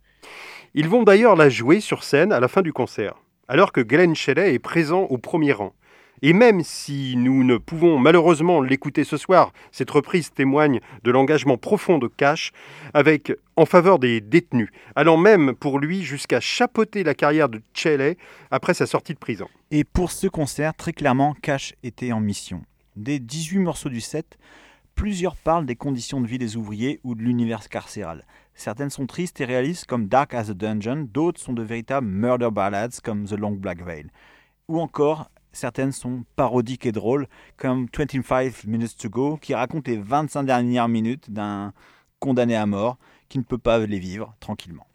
Ils 0.74 0.88
vont 0.88 1.04
d'ailleurs 1.04 1.36
la 1.36 1.50
jouer 1.50 1.80
sur 1.80 2.04
scène 2.04 2.32
à 2.32 2.40
la 2.40 2.48
fin 2.48 2.62
du 2.62 2.74
concert, 2.74 3.16
alors 3.48 3.72
que 3.72 3.82
Glenn 3.82 4.16
Shelley 4.16 4.54
est 4.54 4.60
présent 4.60 5.02
au 5.04 5.18
premier 5.18 5.52
rang. 5.52 5.74
Et 6.22 6.34
même 6.34 6.64
si 6.64 7.16
nous 7.16 7.44
ne 7.46 7.58
pouvons 7.58 7.98
malheureusement 7.98 8.62
l'écouter 8.62 9.06
ce 9.06 9.16
soir, 9.16 9.54
cette 9.72 9.90
reprise 9.90 10.32
témoigne 10.32 10.82
de 11.04 11.12
l'engagement 11.12 11.58
profond 11.58 11.98
de 11.98 12.08
Cash 12.08 12.52
avec, 12.94 13.32
en 13.56 13.66
faveur 13.66 14.00
des 14.00 14.20
détenus, 14.20 14.70
allant 14.96 15.16
même 15.16 15.56
pour 15.56 15.80
lui 15.80 16.04
jusqu'à 16.04 16.42
chapeauter 16.42 17.04
la 17.04 17.14
carrière 17.14 17.48
de 17.48 17.62
Shelley 17.74 18.18
après 18.52 18.74
sa 18.74 18.86
sortie 18.86 19.14
de 19.14 19.20
prison. 19.20 19.48
Et 19.72 19.86
pour 19.86 20.12
ce 20.12 20.28
concert, 20.28 20.74
très 20.76 20.94
clairement, 20.94 21.36
Cash 21.42 21.74
était 21.84 22.12
en 22.12 22.20
mission. 22.20 22.64
Des 22.98 23.20
18 23.20 23.60
morceaux 23.60 23.90
du 23.90 24.02
set, 24.02 24.38
plusieurs 24.96 25.38
parlent 25.38 25.66
des 25.66 25.78
conditions 25.78 26.20
de 26.20 26.28
vie 26.28 26.38
des 26.38 26.58
ouvriers 26.58 27.00
ou 27.06 27.16
de 27.16 27.22
l'univers 27.22 27.70
carcéral. 27.70 28.26
Certaines 28.60 28.90
sont 28.90 29.08
tristes 29.08 29.40
et 29.40 29.46
réalistes 29.46 29.86
comme 29.86 30.08
Dark 30.10 30.34
as 30.34 30.50
a 30.50 30.54
Dungeon, 30.54 31.08
d'autres 31.10 31.40
sont 31.40 31.54
de 31.54 31.64
véritables 31.64 32.06
murder 32.06 32.50
ballads 32.52 33.00
comme 33.02 33.24
The 33.24 33.38
Long 33.38 33.54
Black 33.54 33.82
Veil. 33.82 34.08
Ou 34.68 34.82
encore, 34.82 35.32
certaines 35.54 35.94
sont 35.94 36.26
parodiques 36.36 36.86
et 36.86 36.92
drôles 36.92 37.30
comme 37.56 37.88
25 37.98 38.66
Minutes 38.66 38.98
to 38.98 39.10
Go 39.10 39.38
qui 39.38 39.56
raconte 39.56 39.88
les 39.88 39.96
25 39.96 40.44
dernières 40.44 40.90
minutes 40.90 41.32
d'un 41.32 41.72
condamné 42.20 42.58
à 42.58 42.66
mort 42.66 42.98
qui 43.30 43.38
ne 43.38 43.44
peut 43.44 43.58
pas 43.58 43.80
les 43.80 43.98
vivre 43.98 44.36
tranquillement. 44.42 44.86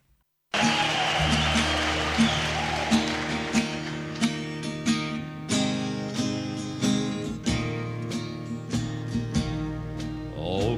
Oh, 10.38 10.76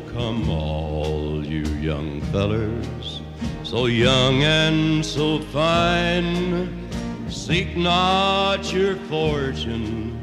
fellers, 2.32 3.20
so 3.62 3.86
young 3.86 4.42
and 4.42 5.04
so 5.04 5.40
fine. 5.40 6.88
Seek 7.28 7.76
not 7.76 8.72
your 8.72 8.96
fortune 9.08 10.16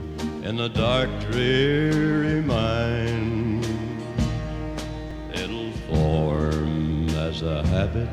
in 0.44 0.58
the 0.58 0.70
dark, 0.70 1.10
dreary 1.32 2.42
mine. 2.42 3.64
It'll 5.34 5.72
form 5.90 7.10
as 7.10 7.42
a 7.42 7.66
habit 7.68 8.10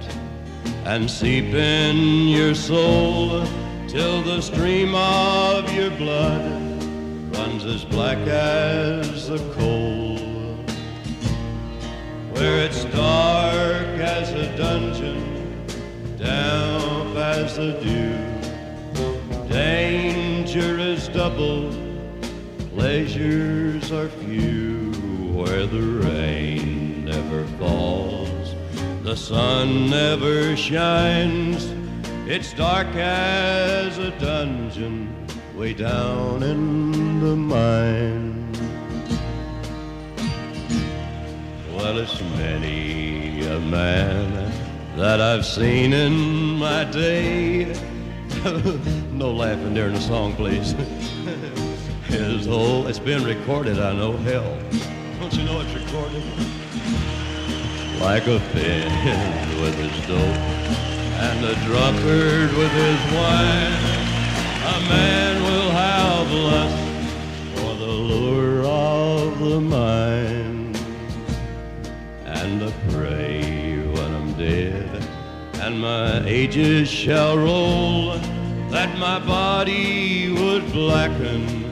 and 0.84 1.10
seep 1.10 1.54
in 1.54 2.28
your 2.28 2.54
soul 2.54 3.44
till 3.86 4.22
the 4.22 4.40
stream 4.40 4.94
of 4.94 5.72
your 5.74 5.90
blood 5.90 6.42
runs 7.36 7.64
as 7.64 7.84
black 7.84 8.18
as 8.18 9.28
the 9.28 9.38
coal 9.54 10.09
where 12.40 12.64
it's 12.64 12.84
dark 12.84 14.00
as 14.00 14.32
a 14.32 14.56
dungeon, 14.56 15.66
damp 16.16 17.14
as 17.14 17.56
the 17.56 17.72
dew. 17.82 18.16
Danger 19.46 20.78
is 20.78 21.08
double, 21.08 21.70
pleasures 22.74 23.92
are 23.92 24.08
few, 24.08 24.90
where 25.34 25.66
the 25.66 25.82
rain 25.82 27.04
never 27.04 27.44
falls, 27.58 28.54
the 29.02 29.14
sun 29.14 29.90
never 29.90 30.56
shines. 30.56 31.70
It's 32.26 32.54
dark 32.54 32.88
as 32.94 33.98
a 33.98 34.18
dungeon 34.18 35.14
way 35.54 35.74
down 35.74 36.42
in 36.42 37.20
the 37.20 37.36
mine. 37.36 38.39
Well, 41.90 41.98
it's 41.98 42.20
many 42.38 43.44
a 43.46 43.58
man 43.58 44.52
that 44.96 45.20
I've 45.20 45.44
seen 45.44 45.92
in 45.92 46.56
my 46.56 46.84
day. 46.84 47.64
no 49.10 49.32
laughing 49.32 49.74
during 49.74 49.94
the 49.94 50.00
song, 50.00 50.36
please. 50.36 50.70
His 52.04 52.46
whole, 52.46 52.86
it's 52.86 53.00
been 53.00 53.24
recorded, 53.24 53.80
I 53.80 53.92
know, 53.92 54.12
hell. 54.18 54.56
Don't 55.18 55.34
you 55.34 55.42
know 55.42 55.62
it's 55.62 55.74
recorded? 55.74 56.22
Like 57.98 58.28
a 58.28 58.38
fish 58.38 58.84
with 59.60 59.74
his 59.74 60.06
dope 60.06 60.20
and 60.20 61.44
a 61.44 61.56
drunkard 61.64 62.56
with 62.56 62.70
his 62.70 63.00
wine. 63.16 63.74
A 64.62 64.80
man 64.88 65.42
will 65.42 65.70
have 65.72 66.30
lust 66.30 67.58
for 67.58 67.74
the 67.74 67.92
lure 67.92 68.64
of 68.64 69.40
the 69.40 69.60
mind. 69.60 70.49
Pray 72.90 73.78
when 73.94 74.14
I'm 74.14 74.32
dead 74.34 75.08
and 75.60 75.78
my 75.78 76.24
ages 76.26 76.88
shall 76.88 77.36
roll 77.36 78.18
that 78.70 78.96
my 78.98 79.18
body 79.18 80.32
would 80.32 80.72
blacken 80.72 81.64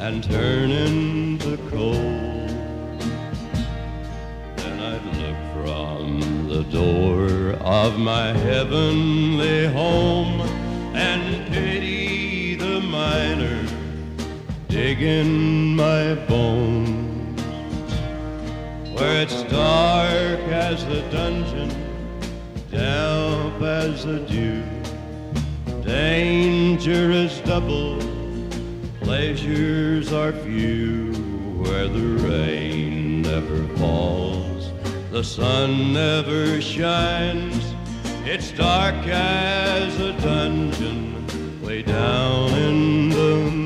and 0.00 0.24
turn 0.24 0.70
into 0.70 1.56
coal. 1.68 1.92
Then 4.56 4.80
I'd 4.80 5.04
look 5.20 5.38
from 5.54 6.48
the 6.48 6.62
door 6.70 7.52
of 7.60 7.98
my 7.98 8.28
heavenly 8.32 9.66
home 9.66 10.40
and 10.94 11.46
pity 11.52 12.54
the 12.54 12.80
miner 12.80 13.66
digging 14.68 15.76
my 15.76 16.14
bones. 16.26 16.95
Where 18.96 19.20
it's 19.20 19.42
dark 19.42 20.40
as 20.48 20.82
the 20.86 21.02
dungeon, 21.10 21.68
damp 22.70 23.60
as 23.60 24.06
the 24.06 24.20
dew, 24.20 24.62
danger 25.82 27.10
is 27.10 27.38
double 27.40 27.98
pleasures 29.02 30.14
are 30.14 30.32
few 30.32 31.12
where 31.62 31.88
the 31.88 32.26
rain 32.26 33.20
never 33.20 33.68
falls, 33.76 34.72
the 35.10 35.22
sun 35.22 35.92
never 35.92 36.58
shines. 36.62 37.74
It's 38.24 38.50
dark 38.50 39.06
as 39.06 40.00
a 40.00 40.14
dungeon 40.22 41.60
way 41.60 41.82
down 41.82 42.50
in 42.54 43.10
the 43.10 43.65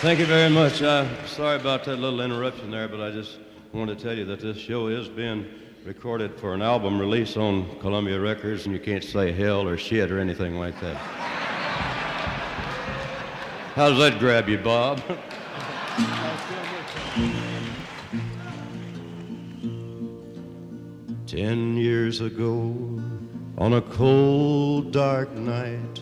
Thank 0.00 0.18
you 0.18 0.24
very 0.24 0.48
much. 0.48 0.80
Uh, 0.80 1.04
sorry 1.26 1.56
about 1.56 1.84
that 1.84 1.96
little 1.96 2.22
interruption 2.22 2.70
there, 2.70 2.88
but 2.88 3.02
I 3.02 3.10
just 3.10 3.38
wanted 3.74 3.98
to 3.98 4.02
tell 4.02 4.16
you 4.16 4.24
that 4.24 4.40
this 4.40 4.56
show 4.56 4.86
is 4.86 5.08
being 5.08 5.44
recorded 5.84 6.40
for 6.40 6.54
an 6.54 6.62
album 6.62 6.98
release 6.98 7.36
on 7.36 7.78
Columbia 7.80 8.18
Records, 8.18 8.64
and 8.64 8.72
you 8.72 8.80
can't 8.80 9.04
say 9.04 9.30
hell 9.30 9.68
or 9.68 9.76
shit 9.76 10.10
or 10.10 10.18
anything 10.18 10.58
like 10.58 10.80
that. 10.80 10.96
How 13.74 13.90
does 13.90 13.98
that 13.98 14.18
grab 14.18 14.48
you, 14.48 14.56
Bob? 14.56 15.02
Ten 21.26 21.76
years 21.76 22.22
ago, 22.22 22.74
on 23.58 23.74
a 23.74 23.82
cold, 23.82 24.92
dark 24.92 25.30
night, 25.32 26.00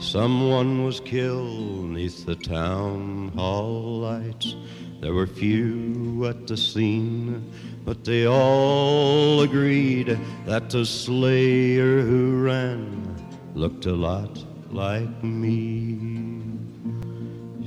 Someone 0.00 0.82
was 0.82 0.98
killed 0.98 1.90
neath 1.90 2.24
the 2.24 2.34
town 2.34 3.32
hall 3.36 4.00
lights. 4.00 4.56
There 5.02 5.12
were 5.12 5.26
few 5.26 6.24
at 6.26 6.46
the 6.46 6.56
scene, 6.56 7.52
but 7.84 8.02
they 8.02 8.26
all 8.26 9.42
agreed 9.42 10.18
that 10.46 10.70
the 10.70 10.86
slayer 10.86 12.00
who 12.00 12.42
ran 12.42 13.14
looked 13.54 13.84
a 13.84 13.92
lot 13.92 14.42
like 14.70 15.22
me. 15.22 15.98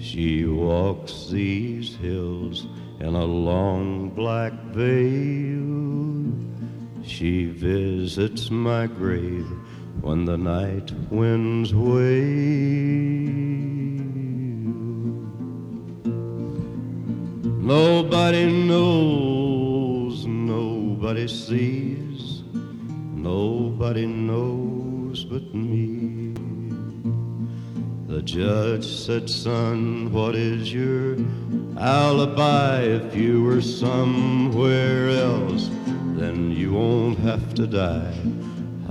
She 0.02 0.46
walks 0.46 1.28
these 1.28 1.96
hills 1.98 2.66
in 3.00 3.14
a 3.14 3.24
long 3.24 4.10
black 4.10 4.54
veil. 4.74 6.34
She 7.06 7.46
visits 7.46 8.50
my 8.50 8.88
grave 8.88 9.48
when 10.04 10.26
the 10.26 10.38
night 10.38 10.92
winds 11.10 11.74
wail. 11.74 11.94
Nobody 17.64 18.52
knows, 18.68 20.26
nobody 20.26 21.26
sees, 21.30 22.44
nobody 23.14 24.06
knows 24.06 25.24
but 25.24 25.56
me. 25.56 26.34
The 28.08 28.22
judge 28.24 28.86
said, 28.86 29.30
Son, 29.30 30.12
what 30.12 30.36
is 30.36 30.74
your 30.74 31.16
alibi? 31.80 32.82
If 32.82 33.16
you 33.16 33.42
were 33.42 33.62
somewhere 33.62 35.12
else, 35.12 35.70
then 36.20 36.52
you 36.52 36.74
won't 36.74 37.20
have 37.20 37.54
to 37.54 37.66
die. 37.66 38.43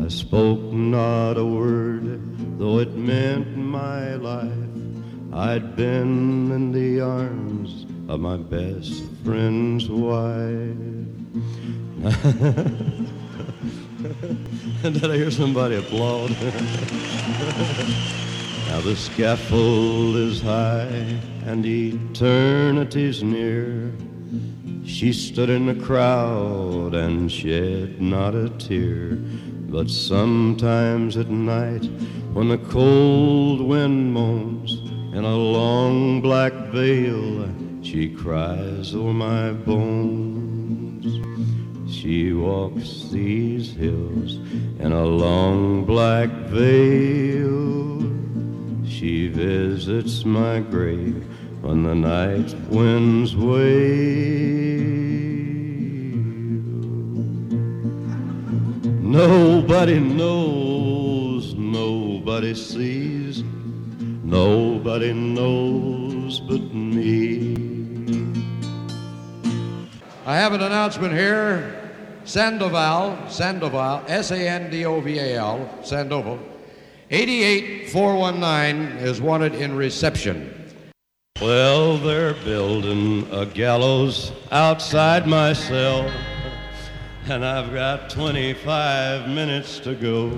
I 0.03 0.09
spoke 0.09 0.61
not 0.73 1.39
a 1.39 1.45
word, 1.45 2.59
though 2.59 2.81
it 2.81 2.97
meant 2.97 3.57
my 3.57 4.17
life. 4.17 4.51
I'd 5.33 5.77
been 5.77 6.51
in 6.51 6.73
the 6.73 7.01
arms 7.01 7.87
of 8.09 8.19
my 8.19 8.37
best 8.37 9.05
friend's 9.25 9.89
wife. 9.89 10.75
Did 14.83 15.05
I 15.05 15.17
hear 15.17 15.31
somebody 15.31 15.77
applaud? 15.77 16.31
now 18.67 18.81
the 18.81 18.97
scaffold 18.97 20.17
is 20.17 20.43
high 20.43 21.21
and 21.47 21.65
eternity's 21.65 23.23
near. 23.23 23.93
She 24.85 25.13
stood 25.13 25.49
in 25.49 25.67
the 25.67 25.77
crowd 25.77 26.95
and 26.95 27.31
shed 27.31 28.03
not 28.03 28.35
a 28.35 28.49
tear. 28.51 29.17
But 29.73 29.89
sometimes 29.89 31.17
at 31.17 31.31
night, 31.31 31.87
when 32.35 32.51
the 32.51 32.59
cold 32.59 33.63
wind 33.63 34.13
moans 34.13 34.75
in 35.17 35.25
a 35.25 35.35
long 35.35 36.21
black 36.21 36.53
veil, 36.71 37.49
she 37.81 38.11
cries 38.11 38.95
o'er 38.95 39.15
my 39.15 39.53
bones. 39.53 41.07
She 41.91 42.35
walks 42.35 43.09
these 43.11 43.73
hills 43.73 44.37
in 44.79 44.93
a 44.93 45.07
long 45.07 45.87
black 45.87 46.29
veil. 46.51 48.03
She 48.87 49.29
visits 49.29 50.27
my 50.27 50.61
grave 50.61 51.25
when 51.63 51.85
the 51.85 51.95
night 51.95 52.55
winds 52.69 53.35
wail. 53.35 55.02
Nobody 59.13 60.01
knows, 60.01 61.53
nobody 61.53 62.55
sees, 62.55 63.43
nobody 63.43 65.13
knows 65.13 66.41
but 66.41 66.73
me. 66.73 67.55
I 70.25 70.35
have 70.35 70.55
an 70.55 70.63
announcement 70.63 71.13
here. 71.13 71.93
Sandoval, 72.25 73.29
Sandoval, 73.29 74.03
S-A-N-D-O-V-A-L, 74.09 75.69
Sandoval, 75.85 76.39
88419 77.11 78.97
is 79.07 79.21
wanted 79.21 79.55
in 79.57 79.77
reception. 79.77 80.73
Well, 81.39 81.99
they're 81.99 82.33
building 82.45 83.31
a 83.31 83.45
gallows 83.45 84.33
outside 84.51 85.27
my 85.27 85.53
cell, 85.53 86.11
and 87.29 87.45
I've 87.45 87.73
got 87.73 88.11
25 88.11 89.29
minutes 89.29 89.79
to 89.81 89.95
go. 89.95 90.37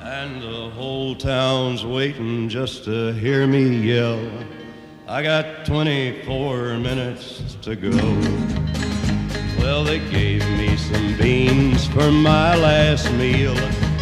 And 0.00 0.42
the 0.42 0.70
whole 0.70 1.14
town's 1.14 1.84
waiting 1.84 2.48
just 2.48 2.84
to 2.84 3.12
hear 3.12 3.46
me 3.46 3.76
yell. 3.78 4.26
I 5.06 5.22
got 5.22 5.66
24 5.66 6.78
minutes 6.78 7.56
to 7.62 7.76
go. 7.76 7.90
Well, 9.58 9.84
they 9.84 9.98
gave 10.10 10.48
me 10.50 10.76
some 10.76 11.16
beans 11.18 11.86
for 11.88 12.10
my 12.10 12.56
last 12.56 13.12
meal 13.12 13.54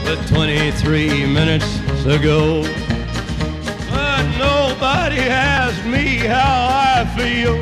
with 0.05 0.27
23 0.29 1.27
minutes 1.27 1.79
to 2.05 2.19
go. 2.19 2.63
But 3.91 4.23
nobody 4.39 5.21
asked 5.21 5.85
me 5.85 6.19
how 6.19 6.69
I 6.71 7.05
feel. 7.17 7.57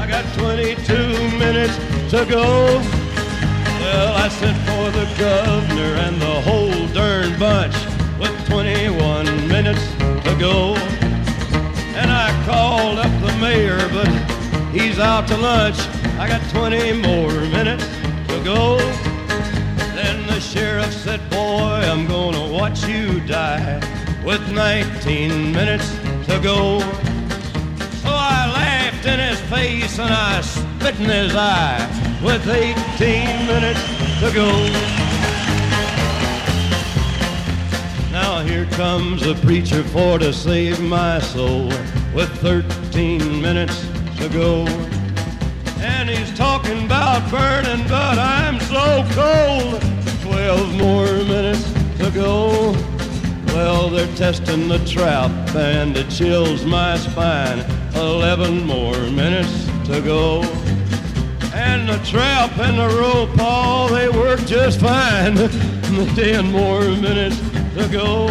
I 0.00 0.06
got 0.06 0.24
22 0.34 1.36
minutes 1.38 1.91
to 2.12 2.26
go. 2.26 2.76
Well, 3.80 4.12
I 4.12 4.28
sent 4.28 4.58
for 4.68 4.90
the 4.90 5.06
governor 5.18 5.94
and 6.04 6.20
the 6.20 6.42
whole 6.42 6.86
darn 6.88 7.38
bunch 7.38 7.74
with 8.20 8.34
21 8.50 9.48
minutes 9.48 9.80
to 10.26 10.36
go. 10.38 10.74
And 11.96 12.10
I 12.10 12.28
called 12.44 12.98
up 12.98 13.10
the 13.22 13.34
mayor, 13.40 13.78
but 13.88 14.08
he's 14.72 14.98
out 14.98 15.26
to 15.28 15.38
lunch. 15.38 15.78
I 16.18 16.28
got 16.28 16.42
20 16.50 17.00
more 17.00 17.32
minutes 17.48 17.86
to 18.28 18.44
go. 18.44 18.76
Then 19.96 20.26
the 20.26 20.38
sheriff 20.38 20.92
said, 20.92 21.18
Boy, 21.30 21.80
I'm 21.92 22.06
gonna 22.06 22.52
watch 22.52 22.84
you 22.84 23.20
die 23.20 23.80
with 24.22 24.52
19 24.52 25.50
minutes 25.50 25.90
to 26.26 26.38
go. 26.42 26.78
So 28.02 28.10
I 28.10 28.52
laughed 28.52 29.06
in 29.06 29.18
his 29.18 29.40
face 29.48 29.98
and 29.98 30.12
I 30.12 30.42
spit 30.82 30.98
in 30.98 31.10
his 31.10 31.36
eye 31.36 31.78
with 32.24 32.44
18 32.48 33.46
minutes 33.46 33.80
to 34.18 34.32
go. 34.34 34.50
Now 38.10 38.42
here 38.42 38.66
comes 38.72 39.24
a 39.24 39.36
preacher 39.36 39.84
for 39.84 40.18
to 40.18 40.32
save 40.32 40.80
my 40.80 41.20
soul 41.20 41.66
with 42.12 42.28
13 42.40 43.40
minutes 43.40 43.86
to 44.16 44.28
go. 44.30 44.66
And 45.78 46.10
he's 46.10 46.36
talking 46.36 46.86
about 46.86 47.30
burning, 47.30 47.86
but 47.86 48.18
I'm 48.18 48.58
so 48.62 49.04
cold. 49.12 49.80
12 50.22 50.78
more 50.78 51.06
minutes 51.06 51.72
to 51.98 52.10
go. 52.10 52.72
Well, 53.54 53.88
they're 53.88 54.16
testing 54.16 54.66
the 54.66 54.84
trap 54.84 55.30
and 55.54 55.96
it 55.96 56.10
chills 56.10 56.64
my 56.64 56.96
spine. 56.96 57.60
11 57.94 58.66
more 58.66 58.98
minutes 59.10 59.66
to 59.86 60.00
go. 60.00 60.61
And 61.64 61.88
the 61.88 61.98
trap 62.04 62.58
and 62.58 62.78
the 62.78 62.88
rope, 63.00 63.38
all 63.38 63.88
they 63.88 64.08
work 64.08 64.40
just 64.46 64.80
fine. 64.80 65.36
10 66.16 66.50
more 66.50 66.80
minutes 66.80 67.38
to 67.74 67.86
go. 67.92 68.26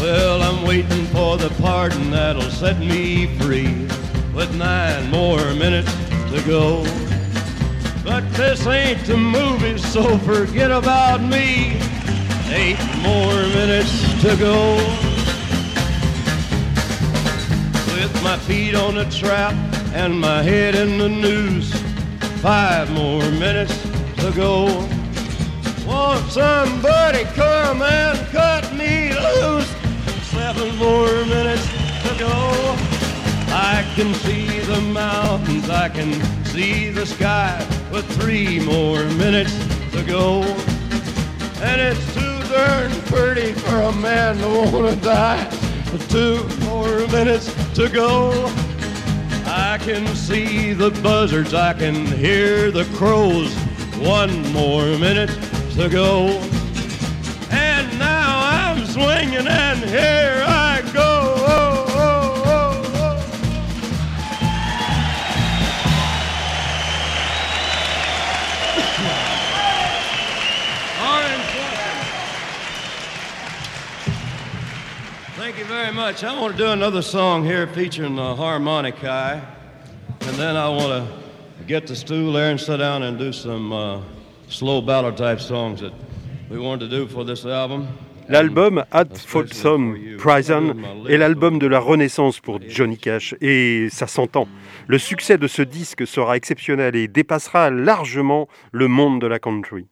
Well, 0.00 0.42
I'm 0.42 0.66
waiting 0.66 1.04
for 1.06 1.36
the 1.36 1.50
pardon 1.60 2.10
that'll 2.10 2.50
set 2.50 2.78
me 2.78 3.26
free 3.38 3.86
with 4.34 4.54
nine 4.56 5.10
more 5.10 5.38
minutes 5.54 5.92
to 6.32 6.42
go. 6.46 6.82
But 8.02 8.22
this 8.32 8.66
ain't 8.66 9.04
the 9.04 9.16
movie, 9.16 9.76
so 9.78 10.16
forget 10.18 10.70
about 10.70 11.20
me. 11.20 11.78
Eight 12.48 12.78
more 13.02 13.34
minutes 13.54 14.00
to 14.22 14.36
go. 14.36 14.76
With 17.94 18.22
my 18.22 18.38
feet 18.46 18.74
on 18.74 18.94
the 18.94 19.04
trap 19.10 19.54
and 19.92 20.18
my 20.18 20.42
head 20.42 20.74
in 20.74 20.98
the 20.98 21.08
noose. 21.08 21.75
Five 22.46 22.92
more 22.92 23.28
minutes 23.32 23.76
to 24.18 24.30
go. 24.30 24.66
Won't 25.84 26.30
somebody 26.30 27.24
come 27.34 27.82
and 27.82 28.16
cut 28.28 28.72
me 28.72 29.12
loose? 29.12 29.68
Seven 30.30 30.76
more 30.76 31.12
minutes 31.24 31.66
to 32.04 32.16
go. 32.20 32.76
I 33.50 33.84
can 33.96 34.14
see 34.14 34.60
the 34.60 34.80
mountains, 34.80 35.68
I 35.68 35.88
can 35.88 36.12
see 36.44 36.90
the 36.90 37.04
sky 37.04 37.66
with 37.90 38.06
three 38.20 38.60
more 38.60 39.02
minutes 39.14 39.58
to 39.90 40.04
go. 40.04 40.42
And 41.62 41.80
it's 41.80 42.14
too 42.14 42.38
darn 42.54 42.92
pretty 43.06 43.54
for 43.54 43.80
a 43.80 43.92
man 43.92 44.36
to 44.36 44.70
want 44.70 44.94
to 44.94 45.04
die. 45.04 45.50
Two 46.10 46.46
more 46.60 47.08
minutes 47.08 47.52
to 47.74 47.88
go. 47.88 48.30
I 49.58 49.78
can 49.78 50.06
see 50.14 50.74
the 50.74 50.90
buzzards, 51.02 51.54
I 51.54 51.72
can 51.72 51.94
hear 52.06 52.70
the 52.70 52.84
crows. 52.96 53.54
One 53.96 54.52
more 54.52 54.84
minute 54.98 55.30
to 55.76 55.88
go. 55.88 56.26
And 57.50 57.98
now 57.98 58.38
I'm 58.38 58.84
swinging, 58.84 59.46
and 59.46 59.78
here 59.82 60.44
I 60.46 60.55
Thank 75.56 75.70
you 75.70 75.74
very 75.74 75.92
much. 75.94 76.22
I 76.22 76.38
want 76.38 76.52
to 76.52 76.58
do 76.58 76.70
another 76.70 77.00
song 77.00 77.42
here 77.42 77.66
featuring 77.66 78.14
the 78.14 78.36
harmonica, 78.36 79.40
and 80.20 80.36
then 80.36 80.54
I 80.54 80.68
want 80.68 80.92
to 80.92 81.64
get 81.66 81.86
the 81.86 81.96
stool 81.96 82.34
there 82.34 82.50
and 82.50 82.60
sit 82.60 82.76
down 82.76 83.02
and 83.02 83.18
do 83.18 83.32
some 83.32 83.72
uh, 83.72 84.02
slow 84.48 84.82
ballad 84.82 85.16
type 85.16 85.40
songs 85.40 85.80
that 85.80 85.94
we 86.50 86.58
wanted 86.58 86.90
to 86.90 86.94
do 86.94 87.08
for 87.08 87.24
this 87.24 87.46
album. 87.46 87.88
L'album 88.28 88.84
Ad 88.92 89.16
Folsom 89.16 89.96
Prison 90.18 90.76
est 91.08 91.16
l'album 91.16 91.58
de 91.58 91.66
la 91.66 91.80
renaissance 91.80 92.38
pour 92.38 92.58
Johnny 92.68 92.98
Cash 92.98 93.34
et 93.40 93.88
ça 93.90 94.06
s'entend. 94.06 94.48
Le 94.88 94.98
succès 94.98 95.38
de 95.38 95.46
ce 95.46 95.62
disque 95.62 96.06
sera 96.06 96.36
exceptionnel 96.36 96.94
et 96.96 97.08
dépassera 97.08 97.70
largement 97.70 98.46
le 98.72 98.88
monde 98.88 99.22
de 99.22 99.26
la 99.26 99.38
country. 99.38 99.86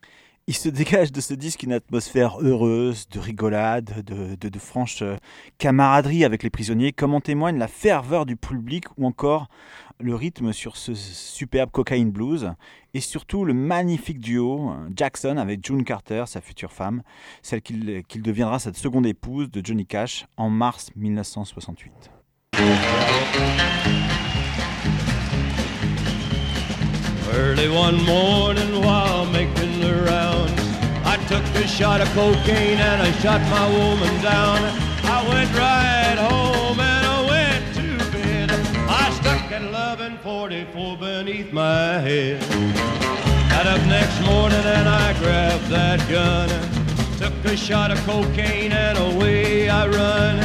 Il 0.47 0.55
se 0.55 0.69
dégage 0.69 1.11
de 1.11 1.23
ce 1.23 1.33
disque 1.33 1.63
une 1.63 1.73
atmosphère 1.73 2.37
heureuse, 2.43 3.09
de 3.09 3.19
rigolade, 3.19 4.05
de, 4.05 4.35
de- 4.35 4.59
franche 4.59 5.01
euh, 5.01 5.17
camaraderie 5.57 6.23
avec 6.23 6.43
les 6.43 6.51
prisonniers, 6.51 6.93
comme 6.93 7.15
en 7.15 7.23
témoigne 7.23 7.57
la 7.57 7.67
ferveur 7.67 8.27
du 8.27 8.37
public 8.37 8.85
ou 8.99 9.07
encore 9.07 9.49
le 10.01 10.15
rythme 10.15 10.53
sur 10.53 10.77
ce 10.77 10.95
superbe 10.95 11.71
Cocaine 11.71 12.11
Blues 12.11 12.53
et 12.93 13.01
surtout 13.01 13.47
le 13.47 13.55
magnifique 13.55 14.21
duo 14.21 14.71
euh, 14.71 14.91
Jackson 14.95 15.39
avec 15.39 15.65
June 15.65 15.83
Carter, 15.83 16.25
sa 16.27 16.43
future 16.43 16.73
femme, 16.73 17.03
celle 17.41 17.63
qu'il 17.63 18.05
deviendra 18.23 18.59
sa 18.59 18.75
seconde 18.75 19.07
épouse 19.07 19.51
de 19.51 19.65
Johnny 19.65 19.87
Cash 19.87 20.27
en 20.37 20.51
mars 20.51 20.91
1968. 20.95 22.11
Early 27.33 27.69
one 27.69 27.97
morning 28.05 28.81
while 28.85 29.14
took 31.29 31.45
a 31.57 31.67
shot 31.67 32.01
of 32.01 32.09
cocaine 32.09 32.79
and 32.79 33.01
I 33.01 33.11
shot 33.13 33.41
my 33.43 33.67
woman 33.69 34.23
down. 34.23 34.59
I 35.05 35.27
went 35.29 35.51
right 35.57 36.19
home 36.19 36.79
and 36.79 37.07
I 37.07 37.19
went 37.33 37.75
to 37.77 38.13
bed. 38.13 38.51
I 38.89 39.11
stuck 39.11 39.51
at 39.51 39.63
1144 39.63 40.97
beneath 40.99 41.53
my 41.53 41.99
head. 41.99 42.41
Got 43.49 43.67
up 43.67 43.87
next 43.87 44.21
morning 44.27 44.59
and 44.59 44.89
I 44.89 45.19
grabbed 45.19 45.69
that 45.69 46.01
gun. 46.11 46.49
Took 47.19 47.53
a 47.53 47.57
shot 47.57 47.91
of 47.91 47.99
cocaine 48.05 48.73
and 48.73 48.99
away 48.99 49.71
I 49.71 49.87
run. 49.87 50.37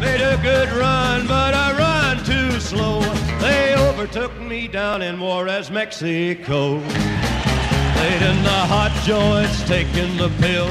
Made 0.00 0.20
a 0.20 0.38
good 0.40 0.70
run, 0.72 1.26
but 1.26 1.52
I 1.52 1.76
run 1.76 2.24
too 2.24 2.60
slow. 2.60 3.00
They 3.40 3.74
overtook 3.76 4.38
me 4.40 4.68
down 4.68 5.02
in 5.02 5.18
Juarez, 5.18 5.70
Mexico. 5.70 6.80
Laid 8.00 8.22
in 8.22 8.42
the 8.42 8.48
hot 8.48 8.92
joints, 9.04 9.62
taking 9.68 10.16
the 10.16 10.30
pill. 10.40 10.70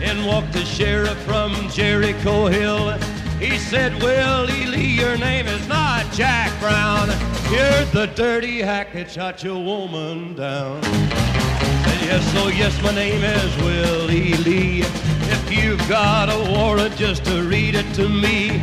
In 0.00 0.24
walked 0.24 0.54
the 0.54 0.64
sheriff 0.64 1.18
from 1.24 1.52
Jericho 1.68 2.46
Hill. 2.46 2.92
He 3.38 3.58
said, 3.58 4.02
Willie 4.02 4.64
Lee, 4.64 4.96
your 4.98 5.18
name 5.18 5.46
is 5.46 5.68
not 5.68 6.10
Jack 6.12 6.58
Brown. 6.58 7.08
You're 7.50 7.84
the 7.92 8.10
dirty 8.14 8.60
hack 8.62 8.94
that 8.94 9.10
shot 9.10 9.44
your 9.44 9.62
woman 9.62 10.34
down. 10.34 10.82
Said, 10.82 12.00
yes, 12.00 12.32
oh 12.36 12.48
yes, 12.48 12.82
my 12.82 12.94
name 12.94 13.22
is 13.22 13.54
Willie 13.58 14.32
Lee. 14.38 14.80
If 14.80 15.52
you've 15.52 15.86
got 15.86 16.30
a 16.30 16.50
warrant, 16.50 16.96
just 16.96 17.26
to 17.26 17.42
read 17.42 17.74
it 17.74 17.94
to 17.94 18.08
me. 18.08 18.62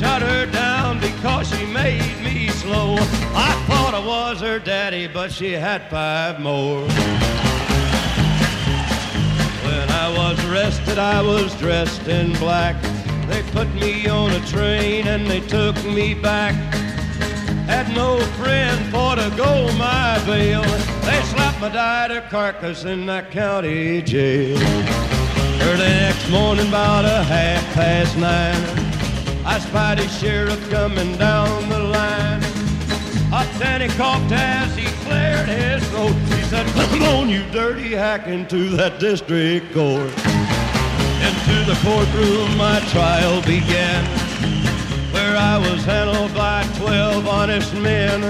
Shot 0.00 0.22
her 0.22 0.46
down 0.46 0.98
because 0.98 1.50
she 1.50 1.66
made 1.66 2.22
me 2.24 2.48
slow. 2.48 2.94
I 3.34 3.52
thought 3.66 3.92
I 3.92 4.02
was 4.02 4.40
her 4.40 4.58
daddy, 4.58 5.06
but 5.06 5.30
she 5.30 5.52
had 5.52 5.90
five 5.90 6.40
more. 6.40 6.80
When 9.66 9.90
I 9.90 10.14
was 10.16 10.42
arrested, 10.46 10.98
I 10.98 11.20
was 11.20 11.54
dressed 11.58 12.08
in 12.08 12.32
black. 12.38 12.82
They 13.28 13.42
put 13.52 13.68
me 13.74 14.08
on 14.08 14.30
a 14.30 14.40
train 14.46 15.06
and 15.06 15.26
they 15.26 15.40
took 15.40 15.76
me 15.84 16.14
back. 16.14 16.54
Had 17.68 17.94
no 17.94 18.20
friend 18.40 18.80
for 18.90 19.16
to 19.16 19.30
go 19.36 19.70
my 19.76 20.18
bail. 20.24 20.62
They 21.02 21.20
slapped 21.24 21.60
my 21.60 21.68
died 21.68 22.30
carcass 22.30 22.84
in 22.84 23.04
that 23.04 23.30
county 23.30 24.00
jail. 24.00 24.56
Early 25.68 25.84
next 25.84 26.30
morning, 26.30 26.68
about 26.68 27.04
a 27.04 27.22
half 27.22 27.62
past 27.74 28.16
nine, 28.16 28.89
I 29.52 29.58
spied 29.58 29.98
a 29.98 30.08
sheriff 30.08 30.62
coming 30.70 31.18
down 31.18 31.68
the 31.68 31.80
line. 31.80 32.40
Then 33.60 33.82
he 33.82 33.88
coughed 33.88 34.32
as 34.32 34.74
he 34.74 34.86
cleared 35.04 35.46
his 35.46 35.86
throat. 35.90 36.14
He 36.34 36.42
said, 36.44 36.66
Come 36.68 37.02
on, 37.02 37.28
you 37.28 37.42
dirty 37.50 37.92
hack, 37.92 38.26
into 38.26 38.70
that 38.70 38.98
district 38.98 39.74
court. 39.74 40.10
Into 41.28 41.56
the 41.68 41.78
courtroom 41.84 42.56
my 42.56 42.80
trial 42.88 43.42
began, 43.42 44.02
where 45.12 45.36
I 45.36 45.58
was 45.58 45.84
handled 45.84 46.32
by 46.32 46.66
twelve 46.78 47.28
honest 47.28 47.74
men. 47.74 48.22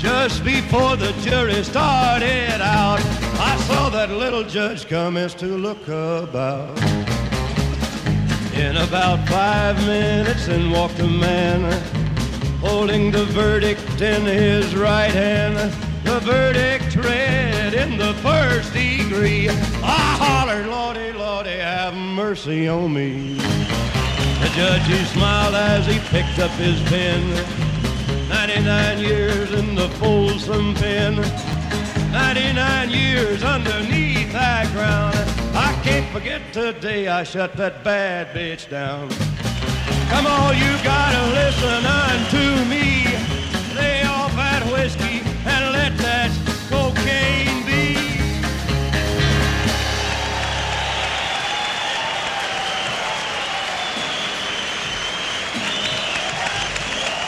Just 0.00 0.44
before 0.44 0.96
the 0.96 1.12
jury 1.22 1.62
started 1.62 2.60
out, 2.60 2.98
I 3.38 3.56
saw 3.68 3.90
that 3.90 4.10
little 4.10 4.42
judge 4.42 4.88
commence 4.88 5.34
to 5.34 5.46
look 5.46 5.86
about. 5.86 6.76
In 8.58 8.76
about 8.76 9.26
five 9.28 9.76
minutes, 9.86 10.48
in 10.48 10.72
walked 10.72 10.98
a 10.98 11.06
man 11.06 11.62
holding 12.58 13.12
the 13.12 13.24
verdict 13.26 14.00
in 14.00 14.22
his 14.22 14.74
right 14.74 15.12
hand. 15.12 15.56
The 16.02 16.18
verdict 16.18 16.96
read 16.96 17.74
in 17.74 17.96
the 17.96 18.14
first 18.14 18.72
degree. 18.72 19.48
I 19.48 20.16
hollered, 20.18 20.66
Lordy, 20.66 21.12
Lordy, 21.12 21.58
have 21.58 21.94
mercy 21.94 22.66
on 22.66 22.92
me. 22.92 23.34
The 23.34 24.50
judge, 24.56 24.86
he 24.86 25.04
smiled 25.04 25.54
as 25.54 25.86
he 25.86 26.00
picked 26.10 26.40
up 26.40 26.50
his 26.58 26.82
pen. 26.88 27.22
99 28.28 28.98
years 28.98 29.52
in 29.52 29.76
the 29.76 29.88
Folsom 30.00 30.74
pen. 30.74 31.14
99 32.10 32.90
years 32.90 33.44
underneath 33.44 34.32
that 34.32 34.66
ground. 34.72 35.37
I 35.60 35.74
can't 35.82 36.08
forget 36.12 36.40
today 36.52 37.08
I 37.08 37.24
shut 37.24 37.54
that 37.54 37.82
bad 37.82 38.28
bitch 38.28 38.70
down. 38.70 39.08
Come 40.08 40.24
on, 40.24 40.56
you 40.56 40.72
gotta 40.84 41.22
listen 41.34 41.84
unto 41.84 42.44
me. 42.70 43.02
Lay 43.74 44.04
off 44.04 44.32
that 44.36 44.62
whiskey 44.72 45.18
and 45.44 45.72
let 45.72 45.98
that 45.98 46.30
cocaine 46.70 47.66
be. 47.66 47.96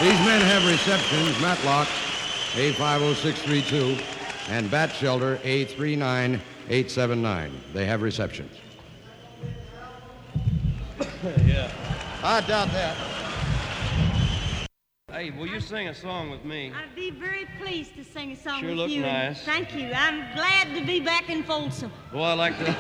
These 0.01 0.20
men 0.24 0.41
have 0.41 0.64
receptions, 0.68 1.41
Matlock 1.41 1.89
A50632 2.55 4.01
and 4.51 4.70
Bat 4.70 4.93
Shelter 4.93 5.41
A39879. 6.71 7.51
They 7.73 7.85
have 7.85 8.01
receptions. 8.01 8.57
yeah. 11.45 11.71
I 12.23 12.41
doubt 12.43 12.68
that. 12.68 12.97
Hey, 15.11 15.31
will 15.33 15.49
you 15.49 15.61
sing 15.61 15.89
a 15.89 15.95
song 15.95 16.31
with 16.31 16.45
me? 16.45 16.73
I'd 16.73 16.95
be 16.95 17.11
very 17.11 17.49
pleased 17.61 17.97
to 17.97 18.05
sing 18.05 18.31
a 18.31 18.37
song 18.37 18.61
Sure 18.61 18.68
with 18.68 18.79
look 18.79 18.91
you. 18.91 19.03
and 19.03 19.31
nice. 19.31 19.43
Thank 19.43 19.75
you. 19.75 19.91
I'm 19.93 20.33
glad 20.37 20.73
to 20.77 20.87
be 20.87 21.01
back 21.01 21.29
in 21.29 21.43
Folsom. 21.43 21.91
Boy, 22.12 22.23
I 22.23 22.35
like 22.35 22.57
to. 22.59 22.77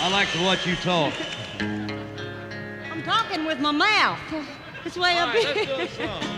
I 0.00 0.08
like 0.10 0.32
to 0.32 0.42
watch 0.42 0.66
you 0.66 0.74
talk. 0.76 1.14
I'm 1.60 3.02
talking 3.04 3.44
with 3.44 3.60
my 3.60 3.70
mouth. 3.70 4.18
This 4.82 4.96
way 4.96 5.16
up 5.16 5.32
right, 5.32 5.56
here. 5.56 6.34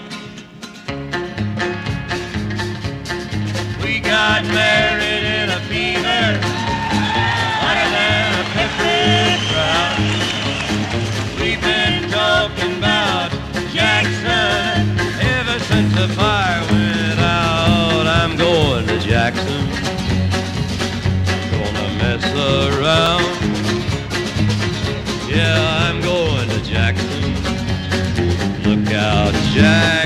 got 4.10 4.44
married 4.46 5.22
in 5.22 5.50
a 5.50 5.60
fever, 5.70 6.40
hotter 7.62 7.88
than 7.94 8.28
a 8.40 8.46
pepper 8.56 9.38
sprout. 9.46 9.98
We've 11.40 11.62
been 11.62 12.10
talking 12.10 12.78
about 12.78 13.30
Jackson 13.72 14.98
ever 15.36 15.56
since 15.70 15.94
the 15.94 16.08
fire 16.18 16.60
went 16.72 17.20
out. 17.20 18.04
I'm 18.08 18.36
going 18.36 18.88
to 18.88 18.98
Jackson, 18.98 19.62
gonna 21.52 21.88
mess 22.02 22.26
around. 22.34 23.30
Yeah, 25.30 25.86
I'm 25.86 26.00
going 26.00 26.48
to 26.48 26.60
Jackson. 26.64 27.22
Look 28.64 28.92
out, 28.92 29.32
Jackson 29.54 29.99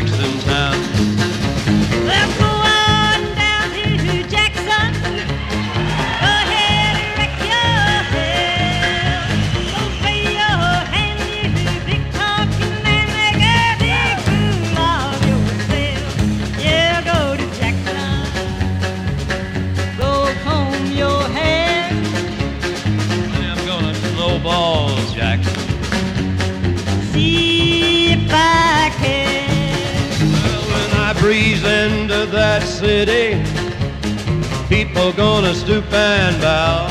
people 34.94 35.12
gonna 35.12 35.52
stoop 35.52 35.92
and 35.92 36.40
bow. 36.40 36.88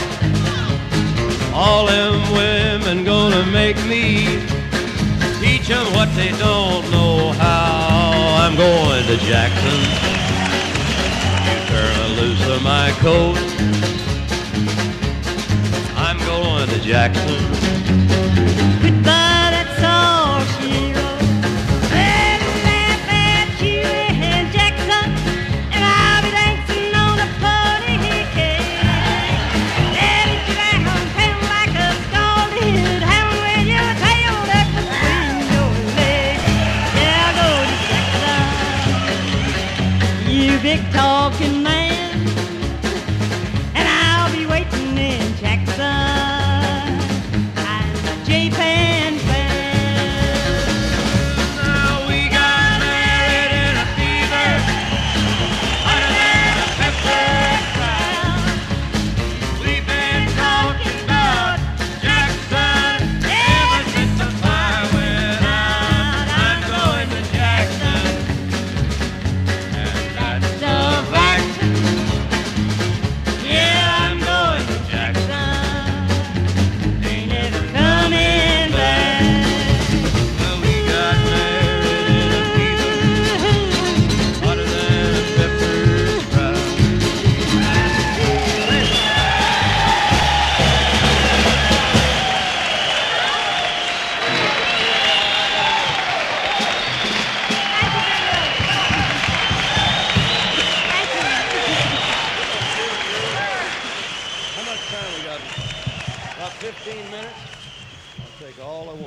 All 1.53 1.85
them 1.85 2.19
women 2.33 3.05
gonna 3.05 3.45
make 3.45 3.77
me 3.85 4.25
teach 5.39 5.69
'em 5.69 5.85
what 5.93 6.13
they 6.13 6.31
don't 6.31 6.83
know 6.91 7.31
how. 7.31 8.11
I'm 8.43 8.55
going 8.57 9.05
to 9.07 9.17
Jackson. 9.29 9.79
You 11.45 11.57
turn 11.71 12.15
loose 12.19 12.45
of 12.55 12.61
my 12.61 12.91
coat. 12.99 13.37
I'm 15.95 16.19
going 16.25 16.67
to 16.67 16.79
Jackson. 16.79 17.72
Talking 40.91 41.62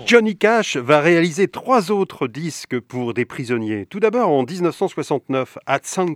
Johnny 0.07 0.37
Cash 0.37 0.77
va 0.77 1.01
réaliser 1.01 1.49
trois 1.49 1.91
autres 1.91 2.29
disques 2.29 2.79
pour 2.79 3.13
des 3.13 3.25
prisonniers. 3.25 3.87
Tout 3.87 3.99
d'abord 3.99 4.29
en 4.31 4.45
1969, 4.45 5.59
At 5.67 5.81
San 5.83 6.15